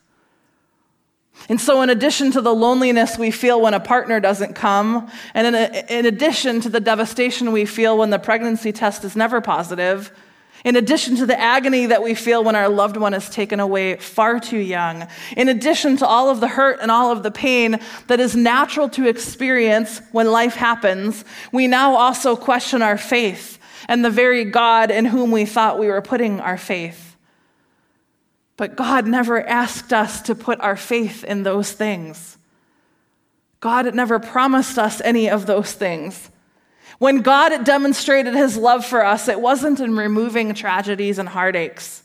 And 1.48 1.60
so, 1.60 1.82
in 1.82 1.90
addition 1.90 2.30
to 2.32 2.40
the 2.40 2.54
loneliness 2.54 3.18
we 3.18 3.30
feel 3.30 3.60
when 3.60 3.74
a 3.74 3.80
partner 3.80 4.20
doesn't 4.20 4.54
come, 4.54 5.10
and 5.34 5.46
in, 5.48 5.54
a, 5.54 5.84
in 5.88 6.06
addition 6.06 6.60
to 6.60 6.68
the 6.68 6.78
devastation 6.78 7.52
we 7.52 7.64
feel 7.64 7.98
when 7.98 8.10
the 8.10 8.18
pregnancy 8.18 8.70
test 8.70 9.02
is 9.04 9.16
never 9.16 9.40
positive, 9.40 10.12
in 10.64 10.76
addition 10.76 11.16
to 11.16 11.26
the 11.26 11.38
agony 11.38 11.86
that 11.86 12.02
we 12.02 12.14
feel 12.14 12.44
when 12.44 12.56
our 12.56 12.68
loved 12.68 12.96
one 12.96 13.14
is 13.14 13.28
taken 13.28 13.60
away 13.60 13.96
far 13.96 14.38
too 14.38 14.58
young, 14.58 15.06
in 15.36 15.48
addition 15.48 15.96
to 15.98 16.06
all 16.06 16.30
of 16.30 16.40
the 16.40 16.48
hurt 16.48 16.78
and 16.80 16.90
all 16.90 17.10
of 17.10 17.22
the 17.22 17.30
pain 17.30 17.78
that 18.06 18.20
is 18.20 18.36
natural 18.36 18.88
to 18.90 19.08
experience 19.08 20.00
when 20.12 20.30
life 20.30 20.54
happens, 20.54 21.24
we 21.52 21.66
now 21.66 21.96
also 21.96 22.36
question 22.36 22.82
our 22.82 22.98
faith 22.98 23.58
and 23.88 24.04
the 24.04 24.10
very 24.10 24.44
God 24.44 24.90
in 24.90 25.04
whom 25.04 25.30
we 25.30 25.44
thought 25.44 25.78
we 25.78 25.88
were 25.88 26.02
putting 26.02 26.40
our 26.40 26.58
faith. 26.58 27.16
But 28.56 28.76
God 28.76 29.06
never 29.06 29.44
asked 29.44 29.92
us 29.92 30.22
to 30.22 30.34
put 30.34 30.60
our 30.60 30.76
faith 30.76 31.24
in 31.24 31.42
those 31.42 31.72
things. 31.72 32.38
God 33.60 33.92
never 33.94 34.18
promised 34.18 34.78
us 34.78 35.00
any 35.00 35.28
of 35.28 35.46
those 35.46 35.72
things. 35.72 36.30
When 37.02 37.22
God 37.22 37.64
demonstrated 37.64 38.32
his 38.32 38.56
love 38.56 38.86
for 38.86 39.04
us, 39.04 39.26
it 39.26 39.40
wasn't 39.40 39.80
in 39.80 39.96
removing 39.96 40.54
tragedies 40.54 41.18
and 41.18 41.28
heartaches. 41.28 42.04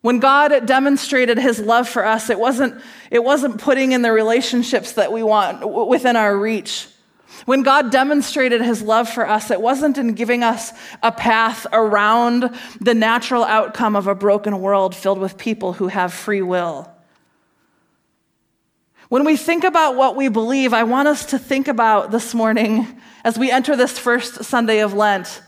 When 0.00 0.20
God 0.20 0.64
demonstrated 0.64 1.36
his 1.36 1.60
love 1.60 1.86
for 1.86 2.02
us, 2.02 2.30
it 2.30 2.38
wasn't, 2.38 2.80
it 3.10 3.22
wasn't 3.22 3.60
putting 3.60 3.92
in 3.92 4.00
the 4.00 4.10
relationships 4.10 4.92
that 4.92 5.12
we 5.12 5.22
want 5.22 5.86
within 5.86 6.16
our 6.16 6.34
reach. 6.34 6.88
When 7.44 7.62
God 7.62 7.92
demonstrated 7.92 8.62
his 8.62 8.80
love 8.80 9.06
for 9.06 9.28
us, 9.28 9.50
it 9.50 9.60
wasn't 9.60 9.98
in 9.98 10.14
giving 10.14 10.42
us 10.42 10.72
a 11.02 11.12
path 11.12 11.66
around 11.74 12.58
the 12.80 12.94
natural 12.94 13.44
outcome 13.44 13.96
of 13.96 14.06
a 14.06 14.14
broken 14.14 14.62
world 14.62 14.96
filled 14.96 15.18
with 15.18 15.36
people 15.36 15.74
who 15.74 15.88
have 15.88 16.14
free 16.14 16.40
will. 16.40 16.90
When 19.12 19.26
we 19.26 19.36
think 19.36 19.62
about 19.62 19.96
what 19.96 20.16
we 20.16 20.28
believe, 20.28 20.72
I 20.72 20.84
want 20.84 21.06
us 21.06 21.26
to 21.26 21.38
think 21.38 21.68
about 21.68 22.12
this 22.12 22.32
morning 22.32 22.98
as 23.24 23.38
we 23.38 23.50
enter 23.50 23.76
this 23.76 23.98
first 23.98 24.42
Sunday 24.42 24.78
of 24.78 24.94
Lent 24.94 25.42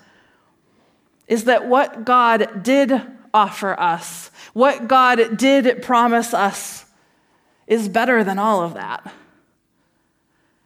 is 1.29 1.45
that 1.45 1.67
what 1.67 2.05
God 2.05 2.63
did 2.63 3.01
offer 3.33 3.73
us, 3.81 4.31
what 4.53 4.87
God 4.87 5.39
did 5.39 5.81
promise 5.83 6.35
us, 6.35 6.85
is 7.67 7.89
better 7.89 8.23
than 8.23 8.39
all 8.39 8.61
of 8.61 8.75
that. 8.75 9.11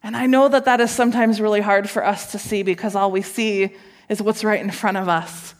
And 0.03 0.17
I 0.17 0.27
know 0.27 0.49
that 0.49 0.65
that 0.65 0.81
is 0.81 0.91
sometimes 0.91 1.41
really 1.41 1.61
hard 1.61 1.89
for 1.89 2.05
us 2.05 2.33
to 2.33 2.39
see 2.41 2.65
because 2.65 2.97
all 2.97 3.13
we 3.13 3.23
see 3.23 3.77
is 4.09 4.21
what's 4.21 4.43
right 4.43 4.61
in 4.61 4.73
front 4.73 4.97
of 4.97 5.09
us. 5.09 5.55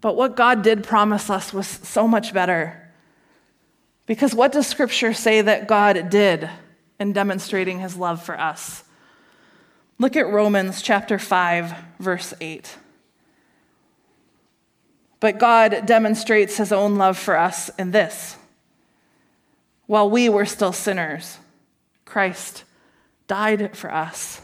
But 0.00 0.16
what 0.16 0.34
God 0.34 0.64
did 0.64 0.82
promise 0.82 1.30
us 1.30 1.52
was 1.52 1.68
so 1.68 2.08
much 2.08 2.34
better. 2.34 2.81
Because 4.06 4.34
what 4.34 4.52
does 4.52 4.66
Scripture 4.66 5.12
say 5.12 5.40
that 5.40 5.68
God 5.68 6.10
did 6.10 6.48
in 6.98 7.12
demonstrating 7.12 7.80
his 7.80 7.96
love 7.96 8.22
for 8.22 8.38
us? 8.38 8.84
Look 9.98 10.16
at 10.16 10.28
Romans 10.28 10.82
chapter 10.82 11.18
5, 11.18 11.74
verse 11.98 12.34
8. 12.40 12.76
But 15.20 15.38
God 15.38 15.86
demonstrates 15.86 16.56
his 16.56 16.72
own 16.72 16.96
love 16.96 17.16
for 17.16 17.36
us 17.36 17.70
in 17.78 17.92
this 17.92 18.36
while 19.92 20.08
we 20.08 20.26
were 20.28 20.46
still 20.46 20.72
sinners, 20.72 21.38
Christ 22.06 22.64
died 23.26 23.76
for 23.76 23.92
us. 23.92 24.40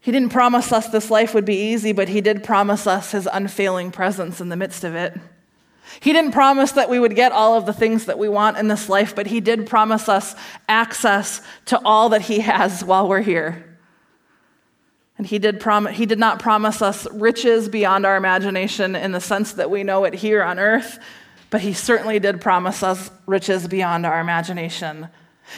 He 0.00 0.10
didn't 0.10 0.30
promise 0.30 0.72
us 0.72 0.88
this 0.88 1.08
life 1.08 1.34
would 1.34 1.44
be 1.44 1.70
easy, 1.72 1.92
but 1.92 2.08
he 2.08 2.20
did 2.20 2.42
promise 2.42 2.88
us 2.88 3.12
his 3.12 3.28
unfailing 3.32 3.92
presence 3.92 4.40
in 4.40 4.48
the 4.48 4.56
midst 4.56 4.82
of 4.82 4.96
it. 4.96 5.16
He 6.00 6.12
didn't 6.12 6.32
promise 6.32 6.72
that 6.72 6.88
we 6.90 6.98
would 6.98 7.14
get 7.14 7.32
all 7.32 7.54
of 7.54 7.66
the 7.66 7.72
things 7.72 8.06
that 8.06 8.18
we 8.18 8.28
want 8.28 8.58
in 8.58 8.68
this 8.68 8.88
life, 8.88 9.14
but 9.14 9.26
He 9.26 9.40
did 9.40 9.66
promise 9.66 10.08
us 10.08 10.34
access 10.68 11.40
to 11.66 11.80
all 11.84 12.08
that 12.10 12.22
He 12.22 12.40
has 12.40 12.84
while 12.84 13.08
we're 13.08 13.22
here. 13.22 13.72
And 15.22 15.26
he 15.28 15.38
did, 15.38 15.60
prom- 15.60 15.86
he 15.86 16.04
did 16.04 16.18
not 16.18 16.40
promise 16.40 16.82
us 16.82 17.06
riches 17.12 17.68
beyond 17.68 18.04
our 18.04 18.16
imagination 18.16 18.96
in 18.96 19.12
the 19.12 19.20
sense 19.20 19.52
that 19.52 19.70
we 19.70 19.84
know 19.84 20.02
it 20.02 20.14
here 20.14 20.42
on 20.42 20.58
earth, 20.58 20.98
but 21.48 21.60
he 21.60 21.72
certainly 21.72 22.18
did 22.18 22.40
promise 22.40 22.82
us 22.82 23.08
riches 23.26 23.68
beyond 23.68 24.04
our 24.04 24.18
imagination. 24.18 25.08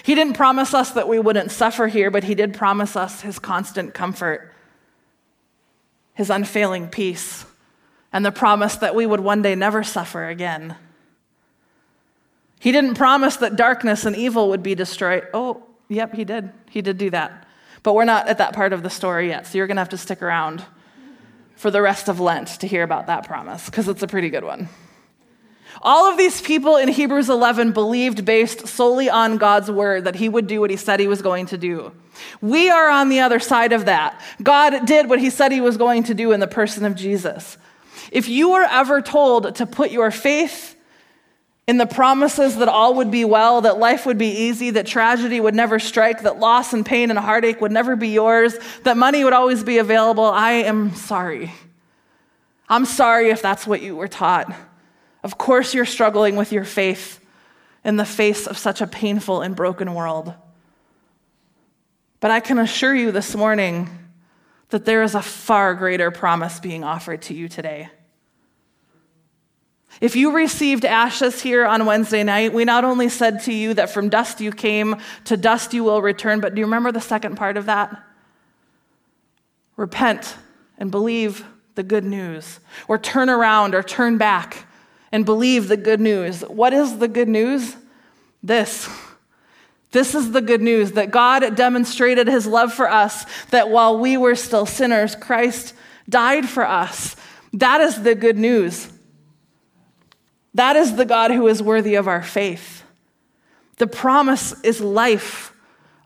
He 0.03 0.15
didn't 0.15 0.35
promise 0.35 0.75
us 0.75 0.91
that 0.91 1.09
we 1.09 1.19
wouldn't 1.19 1.51
suffer 1.51 1.87
here, 1.87 2.11
but 2.11 2.25
he 2.25 2.35
did 2.35 2.53
promise 2.53 2.95
us 2.95 3.23
his 3.23 3.39
constant 3.39 3.95
comfort, 3.95 4.53
his 6.13 6.29
unfailing 6.29 6.89
peace 6.89 7.47
and 8.15 8.25
the 8.25 8.31
promise 8.31 8.77
that 8.77 8.95
we 8.95 9.05
would 9.05 9.19
one 9.19 9.43
day 9.43 9.57
never 9.57 9.83
suffer 9.83 10.29
again. 10.29 10.77
He 12.61 12.71
didn't 12.71 12.95
promise 12.95 13.37
that 13.39 13.57
darkness 13.57 14.07
and 14.07 14.15
evil 14.15 14.51
would 14.51 14.63
be 14.63 14.77
destroyed. 14.77 15.27
Oh, 15.35 15.65
yep, 15.89 16.15
he 16.15 16.25
did. 16.25 16.53
He 16.71 16.81
did 16.81 16.97
do 16.97 17.11
that. 17.11 17.47
But 17.83 17.95
we're 17.95 18.05
not 18.05 18.29
at 18.29 18.39
that 18.39 18.55
part 18.55 18.73
of 18.73 18.85
the 18.85 18.89
story 18.89 19.29
yet, 19.29 19.49
so 19.49 19.59
you're 19.59 19.67
going 19.67 19.77
to 19.77 19.81
have 19.81 19.89
to 19.91 19.99
stick 19.99 20.23
around 20.23 20.65
for 21.57 21.73
the 21.73 21.83
rest 21.83 22.09
of 22.09 22.21
Lent 22.21 22.49
to 22.61 22.69
hear 22.69 22.85
about 22.85 23.09
that 23.09 23.27
promise, 23.27 23.67
because 23.67 23.89
it's 23.89 24.03
a 24.03 24.07
pretty 24.07 24.31
good 24.31 24.45
one. 24.45 24.69
All 25.83 26.09
of 26.09 26.17
these 26.17 26.41
people 26.41 26.77
in 26.77 26.89
Hebrews 26.89 27.29
11 27.29 27.73
believed 27.73 28.25
based 28.25 28.69
solely 28.69 29.11
on 29.11 29.39
God's 29.39 29.73
word 29.73 30.05
that 30.05 30.15
he 30.15 30.29
would 30.29 30.47
do 30.47 30.61
what 30.61 30.71
he 30.71 30.77
said 30.77 31.01
he 31.01 31.09
was 31.09 31.21
going 31.21 31.47
to 31.47 31.59
do. 31.59 31.91
We 32.41 32.71
are 32.71 32.89
on 32.89 33.09
the 33.09 33.21
other 33.21 33.41
side 33.41 33.73
of 33.73 33.87
that. 33.87 34.21
God 34.41 34.87
did 34.87 35.09
what 35.09 35.19
he 35.19 35.31
said 35.31 35.51
he 35.51 35.61
was 35.61 35.77
going 35.77 36.05
to 36.05 36.15
do 36.15 36.31
in 36.31 36.39
the 36.39 36.47
person 36.47 36.85
of 36.85 36.95
Jesus. 36.95 37.59
If 38.13 38.29
you 38.29 38.51
were 38.51 38.67
ever 38.69 39.01
told 39.01 39.57
to 39.57 39.67
put 39.67 39.91
your 39.91 40.11
faith 40.11 40.77
in 41.67 41.79
the 41.79 41.87
promises 41.87 42.57
that 42.57 42.69
all 42.69 42.95
would 42.95 43.11
be 43.11 43.25
well, 43.25 43.63
that 43.63 43.79
life 43.79 44.05
would 44.05 44.19
be 44.19 44.29
easy, 44.29 44.71
that 44.71 44.87
tragedy 44.87 45.41
would 45.41 45.55
never 45.55 45.79
strike, 45.79 46.23
that 46.23 46.39
loss 46.39 46.73
and 46.73 46.85
pain 46.85 47.11
and 47.11 47.19
heartache 47.19 47.61
would 47.61 47.73
never 47.73 47.97
be 47.97 48.09
yours, 48.09 48.55
that 48.83 48.97
money 48.97 49.25
would 49.25 49.33
always 49.33 49.65
be 49.65 49.79
available, 49.79 50.25
I 50.25 50.53
am 50.53 50.95
sorry. 50.95 51.53
I'm 52.69 52.85
sorry 52.85 53.31
if 53.31 53.41
that's 53.41 53.67
what 53.67 53.81
you 53.83 53.97
were 53.97 54.09
taught. 54.09 54.55
Of 55.23 55.39
course, 55.39 55.73
you're 55.73 55.87
struggling 55.87 56.37
with 56.37 56.53
your 56.53 56.65
faith 56.65 57.21
in 57.83 57.97
the 57.97 58.05
face 58.05 58.47
of 58.47 58.59
such 58.59 58.81
a 58.81 58.87
painful 58.87 59.41
and 59.41 59.57
broken 59.57 59.95
world. 59.95 60.35
But 62.21 62.31
I 62.31 62.41
can 62.41 62.59
assure 62.59 62.95
you 62.95 63.11
this 63.11 63.35
morning 63.35 63.89
that 64.75 64.85
there 64.85 65.05
is 65.05 65.15
a 65.15 65.23
far 65.23 65.73
greater 65.77 66.11
promise 66.11 66.59
being 66.59 66.83
offered 66.83 67.23
to 67.23 67.33
you 67.33 67.49
today. 67.49 67.89
If 70.01 70.17
you 70.17 70.33
received 70.33 70.85
ashes 70.85 71.41
here 71.41 71.65
on 71.65 71.87
Wednesday 71.87 72.25
night, 72.25 72.53
we 72.53 72.65
not 72.65 72.83
only 72.83 73.09
said 73.09 73.41
to 73.43 73.53
you 73.53 73.75
that 73.75 73.91
from 73.91 74.09
dust 74.09 74.41
you 74.41 74.51
came, 74.51 74.97
to 75.27 75.37
dust 75.37 75.75
you 75.75 75.85
will 75.85 76.03
return, 76.03 76.41
but 76.41 76.57
do 76.57 76.59
you 76.59 76.67
remember 76.67 76.91
the 76.91 77.01
second 77.01 77.37
part 77.37 77.57
of 77.57 77.67
that? 77.67 78.03
Repent 79.77 80.35
and 80.77 80.91
believe 80.91 81.45
the 81.77 81.85
good 81.85 82.05
news, 82.05 82.59
or 82.89 82.99
turn 82.99 83.31
around 83.31 83.77
or 83.77 83.83
turn 83.85 84.19
back 84.19 84.67
and 85.13 85.25
believe 85.25 85.69
the 85.69 85.77
good 85.77 86.01
news. 86.01 86.41
What 86.41 86.73
is 86.73 86.99
the 86.99 87.07
good 87.07 87.29
news? 87.29 87.77
This. 88.43 88.89
This 89.95 90.17
is 90.17 90.33
the 90.33 90.41
good 90.41 90.61
news 90.61 90.93
that 90.93 91.13
God 91.13 91.55
demonstrated 91.55 92.27
his 92.27 92.49
love 92.49 92.75
for 92.75 92.91
us, 92.91 93.25
that 93.51 93.71
while 93.71 93.97
we 93.97 94.17
were 94.17 94.35
still 94.35 94.67
sinners, 94.67 95.15
Christ 95.15 95.73
died 96.09 96.49
for 96.49 96.67
us. 96.67 97.15
That 97.53 97.81
is 97.81 98.03
the 98.03 98.17
good 98.17 98.37
news. 98.37 98.93
That 100.55 100.75
is 100.75 100.97
the 100.97 101.05
God 101.05 101.31
who 101.31 101.47
is 101.47 101.63
worthy 101.63 101.95
of 101.95 102.09
our 102.09 102.25
faith. 102.25 102.83
The 103.77 103.87
promise 103.87 104.61
is 104.63 104.81
life, 104.81 105.53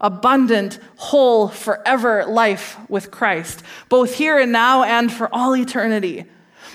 abundant, 0.03 0.79
whole, 0.97 1.49
forever 1.49 2.27
life 2.27 2.77
with 2.91 3.11
Christ, 3.11 3.63
both 3.89 4.17
here 4.17 4.39
and 4.39 4.53
now 4.53 4.83
and 4.83 5.11
for 5.11 5.35
all 5.35 5.57
eternity. 5.57 6.27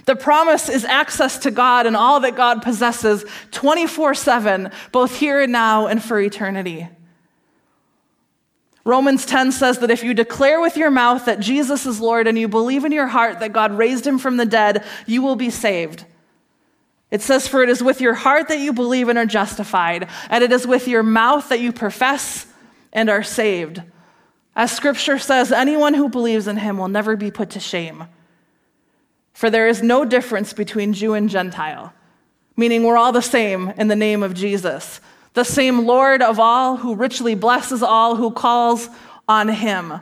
The 0.05 0.15
promise 0.15 0.67
is 0.67 0.83
access 0.83 1.37
to 1.39 1.51
God 1.51 1.85
and 1.85 1.95
all 1.95 2.21
that 2.21 2.35
God 2.35 2.63
possesses 2.63 3.23
24 3.51 4.15
7, 4.15 4.71
both 4.91 5.19
here 5.19 5.41
and 5.41 5.51
now 5.51 5.85
and 5.85 6.03
for 6.03 6.19
eternity. 6.19 6.89
Romans 8.85 9.25
10 9.25 9.53
says 9.53 9.79
that 9.79 9.91
if 9.91 10.03
you 10.03 10.13
declare 10.13 10.59
with 10.59 10.75
your 10.75 10.91
mouth 10.91 11.25
that 11.25 11.39
Jesus 11.39 11.85
is 11.85 12.01
Lord 12.01 12.27
and 12.27 12.37
you 12.37 12.47
believe 12.49 12.83
in 12.83 12.91
your 12.91 13.07
heart 13.07 13.39
that 13.39 13.53
God 13.53 13.77
raised 13.77 14.05
him 14.05 14.19
from 14.19 14.37
the 14.37 14.45
dead, 14.45 14.83
you 15.05 15.21
will 15.21 15.37
be 15.37 15.49
saved. 15.49 16.05
It 17.09 17.21
says, 17.21 17.47
For 17.47 17.63
it 17.63 17.69
is 17.69 17.81
with 17.81 18.01
your 18.01 18.15
heart 18.15 18.49
that 18.49 18.59
you 18.59 18.73
believe 18.73 19.07
and 19.07 19.17
are 19.17 19.25
justified, 19.25 20.09
and 20.29 20.43
it 20.43 20.51
is 20.51 20.67
with 20.67 20.87
your 20.87 21.03
mouth 21.03 21.47
that 21.49 21.61
you 21.61 21.71
profess 21.71 22.47
and 22.91 23.09
are 23.09 23.23
saved. 23.23 23.81
As 24.55 24.71
scripture 24.71 25.17
says, 25.17 25.51
anyone 25.51 25.93
who 25.93 26.09
believes 26.09 26.47
in 26.47 26.57
him 26.57 26.77
will 26.77 26.87
never 26.87 27.15
be 27.15 27.31
put 27.31 27.51
to 27.51 27.59
shame. 27.59 28.05
For 29.33 29.49
there 29.49 29.67
is 29.67 29.81
no 29.81 30.05
difference 30.05 30.53
between 30.53 30.93
Jew 30.93 31.13
and 31.13 31.29
Gentile, 31.29 31.93
meaning 32.57 32.83
we're 32.83 32.97
all 32.97 33.11
the 33.11 33.21
same 33.21 33.69
in 33.77 33.87
the 33.87 33.95
name 33.95 34.21
of 34.21 34.33
Jesus, 34.33 34.99
the 35.33 35.43
same 35.43 35.85
Lord 35.85 36.21
of 36.21 36.39
all 36.39 36.77
who 36.77 36.95
richly 36.95 37.35
blesses 37.35 37.81
all 37.81 38.15
who 38.15 38.31
calls 38.31 38.89
on 39.27 39.49
him. 39.49 39.93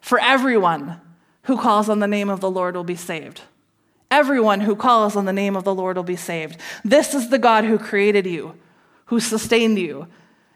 For 0.00 0.18
everyone 0.18 1.00
who 1.42 1.58
calls 1.58 1.88
on 1.88 1.98
the 1.98 2.06
name 2.06 2.28
of 2.28 2.40
the 2.40 2.50
Lord 2.50 2.76
will 2.76 2.84
be 2.84 2.96
saved. 2.96 3.42
Everyone 4.10 4.60
who 4.60 4.76
calls 4.76 5.16
on 5.16 5.24
the 5.24 5.32
name 5.32 5.56
of 5.56 5.64
the 5.64 5.74
Lord 5.74 5.96
will 5.96 6.04
be 6.04 6.16
saved. 6.16 6.56
This 6.84 7.14
is 7.14 7.28
the 7.28 7.38
God 7.38 7.64
who 7.64 7.78
created 7.78 8.26
you, 8.26 8.54
who 9.06 9.20
sustained 9.20 9.78
you, 9.78 10.06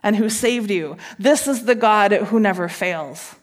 and 0.02 0.16
who 0.16 0.28
saved 0.28 0.70
you. 0.70 0.96
This 1.18 1.46
is 1.46 1.64
the 1.64 1.74
God 1.74 2.12
who 2.12 2.40
never 2.40 2.68
fails. 2.68 3.36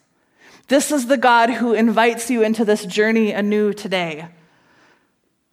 This 0.68 0.90
is 0.90 1.06
the 1.06 1.16
God 1.16 1.50
who 1.50 1.74
invites 1.74 2.30
you 2.30 2.42
into 2.42 2.64
this 2.64 2.84
journey 2.86 3.32
anew 3.32 3.72
today. 3.72 4.28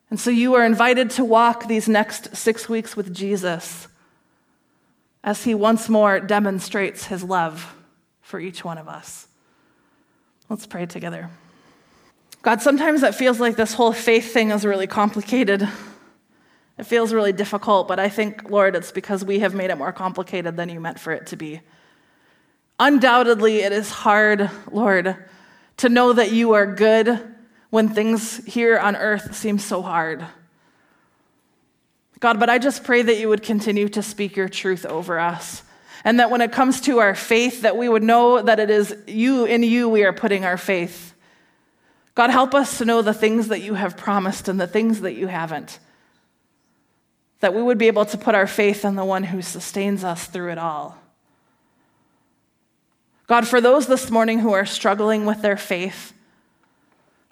And 0.09 0.19
so 0.19 0.29
you 0.29 0.53
are 0.53 0.65
invited 0.65 1.09
to 1.11 1.25
walk 1.25 1.67
these 1.67 1.89
next 1.89 2.35
six 2.35 2.69
weeks 2.69 2.95
with 2.95 3.13
Jesus 3.13 3.87
as 5.27 5.43
he 5.43 5.53
once 5.53 5.89
more 5.89 6.21
demonstrates 6.21 7.07
his 7.07 7.21
love 7.21 7.75
for 8.21 8.39
each 8.39 8.63
one 8.63 8.77
of 8.77 8.87
us. 8.87 9.27
Let's 10.47 10.65
pray 10.65 10.85
together. 10.85 11.29
God, 12.43 12.61
sometimes 12.61 13.03
it 13.03 13.13
feels 13.13 13.37
like 13.37 13.57
this 13.57 13.73
whole 13.73 13.91
faith 13.91 14.31
thing 14.31 14.51
is 14.51 14.63
really 14.63 14.87
complicated. 14.87 15.67
It 16.77 16.85
feels 16.85 17.11
really 17.13 17.33
difficult, 17.33 17.89
but 17.89 17.99
I 17.99 18.07
think, 18.07 18.49
Lord, 18.49 18.73
it's 18.73 18.93
because 18.93 19.25
we 19.25 19.39
have 19.39 19.53
made 19.53 19.69
it 19.69 19.77
more 19.77 19.91
complicated 19.91 20.55
than 20.55 20.69
you 20.69 20.79
meant 20.79 20.97
for 20.97 21.11
it 21.11 21.27
to 21.27 21.35
be. 21.35 21.59
Undoubtedly, 22.79 23.57
it 23.63 23.73
is 23.73 23.91
hard, 23.91 24.49
Lord, 24.71 25.13
to 25.75 25.89
know 25.89 26.13
that 26.13 26.31
you 26.31 26.53
are 26.53 26.65
good 26.65 27.35
when 27.69 27.89
things 27.89 28.45
here 28.45 28.79
on 28.79 28.95
earth 28.95 29.35
seem 29.35 29.59
so 29.59 29.81
hard. 29.81 30.25
God, 32.19 32.39
but 32.39 32.49
I 32.49 32.58
just 32.58 32.84
pray 32.84 33.01
that 33.01 33.19
you 33.19 33.30
would 33.30 33.43
continue 33.43 33.89
to 33.89 34.01
speak 34.01 34.36
your 34.36 34.49
truth 34.49 34.86
over 34.86 35.19
us. 35.19 35.63
And 36.03 36.19
that 36.19 36.32
when 36.32 36.41
it 36.41 36.51
comes 36.51 36.82
to 36.82 36.99
our 36.99 37.15
faith, 37.15 37.62
that 37.62 37.75
we 37.75 37.89
would 37.89 38.03
know 38.03 38.41
that 38.41 38.60
it 38.60 38.69
is 38.69 38.95
you, 39.08 39.45
in 39.45 39.63
you, 39.63 39.89
we 39.89 40.03
are 40.03 40.13
putting 40.13 40.45
our 40.45 40.58
faith. 40.58 41.13
God, 42.15 42.30
help 42.30 42.56
us 42.56 42.77
to 42.77 42.86
know 42.86 43.01
the 43.01 43.13
things 43.13 43.49
that 43.49 43.62
you 43.62 43.73
have 43.75 43.97
promised 43.97 44.47
and 44.47 44.60
the 44.60 44.67
things 44.67 45.01
that 45.01 45.13
you 45.13 45.27
haven't. 45.27 45.80
That 47.41 47.53
we 47.53 47.62
would 47.62 47.77
be 47.77 47.88
able 47.88 48.06
to 48.06 48.17
put 48.17 48.36
our 48.36 48.47
faith 48.47 48.86
in 48.86 48.95
the 48.95 49.06
one 49.06 49.23
who 49.23 49.41
sustains 49.41 50.03
us 50.03 50.25
through 50.25 50.51
it 50.51 50.58
all. 50.58 50.97
God, 53.27 53.45
for 53.45 53.60
those 53.60 53.88
this 53.88 54.10
morning 54.10 54.39
who 54.39 54.53
are 54.53 54.65
struggling 54.65 55.25
with 55.25 55.41
their 55.41 55.58
faith, 55.58 56.13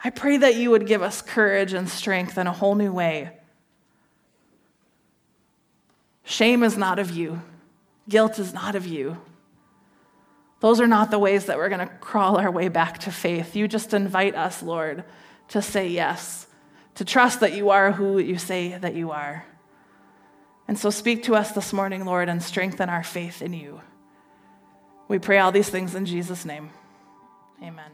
I 0.03 0.09
pray 0.09 0.37
that 0.37 0.55
you 0.55 0.69
would 0.71 0.85
give 0.85 1.01
us 1.01 1.21
courage 1.21 1.73
and 1.73 1.89
strength 1.89 2.37
in 2.37 2.45
a 2.45 2.51
whole 2.51 2.75
new 2.75 2.91
way. 2.91 3.31
Shame 6.25 6.63
is 6.63 6.75
not 6.75 6.99
of 6.99 7.11
you, 7.11 7.41
guilt 8.09 8.39
is 8.39 8.53
not 8.53 8.75
of 8.75 8.85
you. 8.85 9.17
Those 10.59 10.81
are 10.81 10.87
not 10.87 11.11
the 11.11 11.19
ways 11.19 11.45
that 11.45 11.57
we're 11.57 11.69
going 11.69 11.87
to 11.87 11.93
crawl 11.99 12.37
our 12.37 12.49
way 12.49 12.69
back 12.69 12.97
to 12.99 13.11
faith. 13.11 13.55
You 13.55 13.67
just 13.67 13.93
invite 13.93 14.35
us, 14.35 14.63
Lord, 14.63 15.03
to 15.49 15.61
say 15.61 15.87
yes, 15.87 16.47
to 16.95 17.05
trust 17.05 17.41
that 17.41 17.53
you 17.53 17.69
are 17.69 17.91
who 17.91 18.17
you 18.17 18.39
say 18.39 18.75
that 18.75 18.95
you 18.95 19.11
are. 19.11 19.45
And 20.67 20.79
so 20.79 20.89
speak 20.89 21.23
to 21.23 21.35
us 21.35 21.51
this 21.51 21.71
morning, 21.71 22.05
Lord, 22.05 22.29
and 22.29 22.41
strengthen 22.41 22.89
our 22.89 23.03
faith 23.03 23.43
in 23.43 23.53
you. 23.53 23.81
We 25.07 25.19
pray 25.19 25.37
all 25.37 25.51
these 25.51 25.69
things 25.69 25.93
in 25.93 26.07
Jesus' 26.07 26.45
name. 26.45 26.71
Amen. 27.61 27.91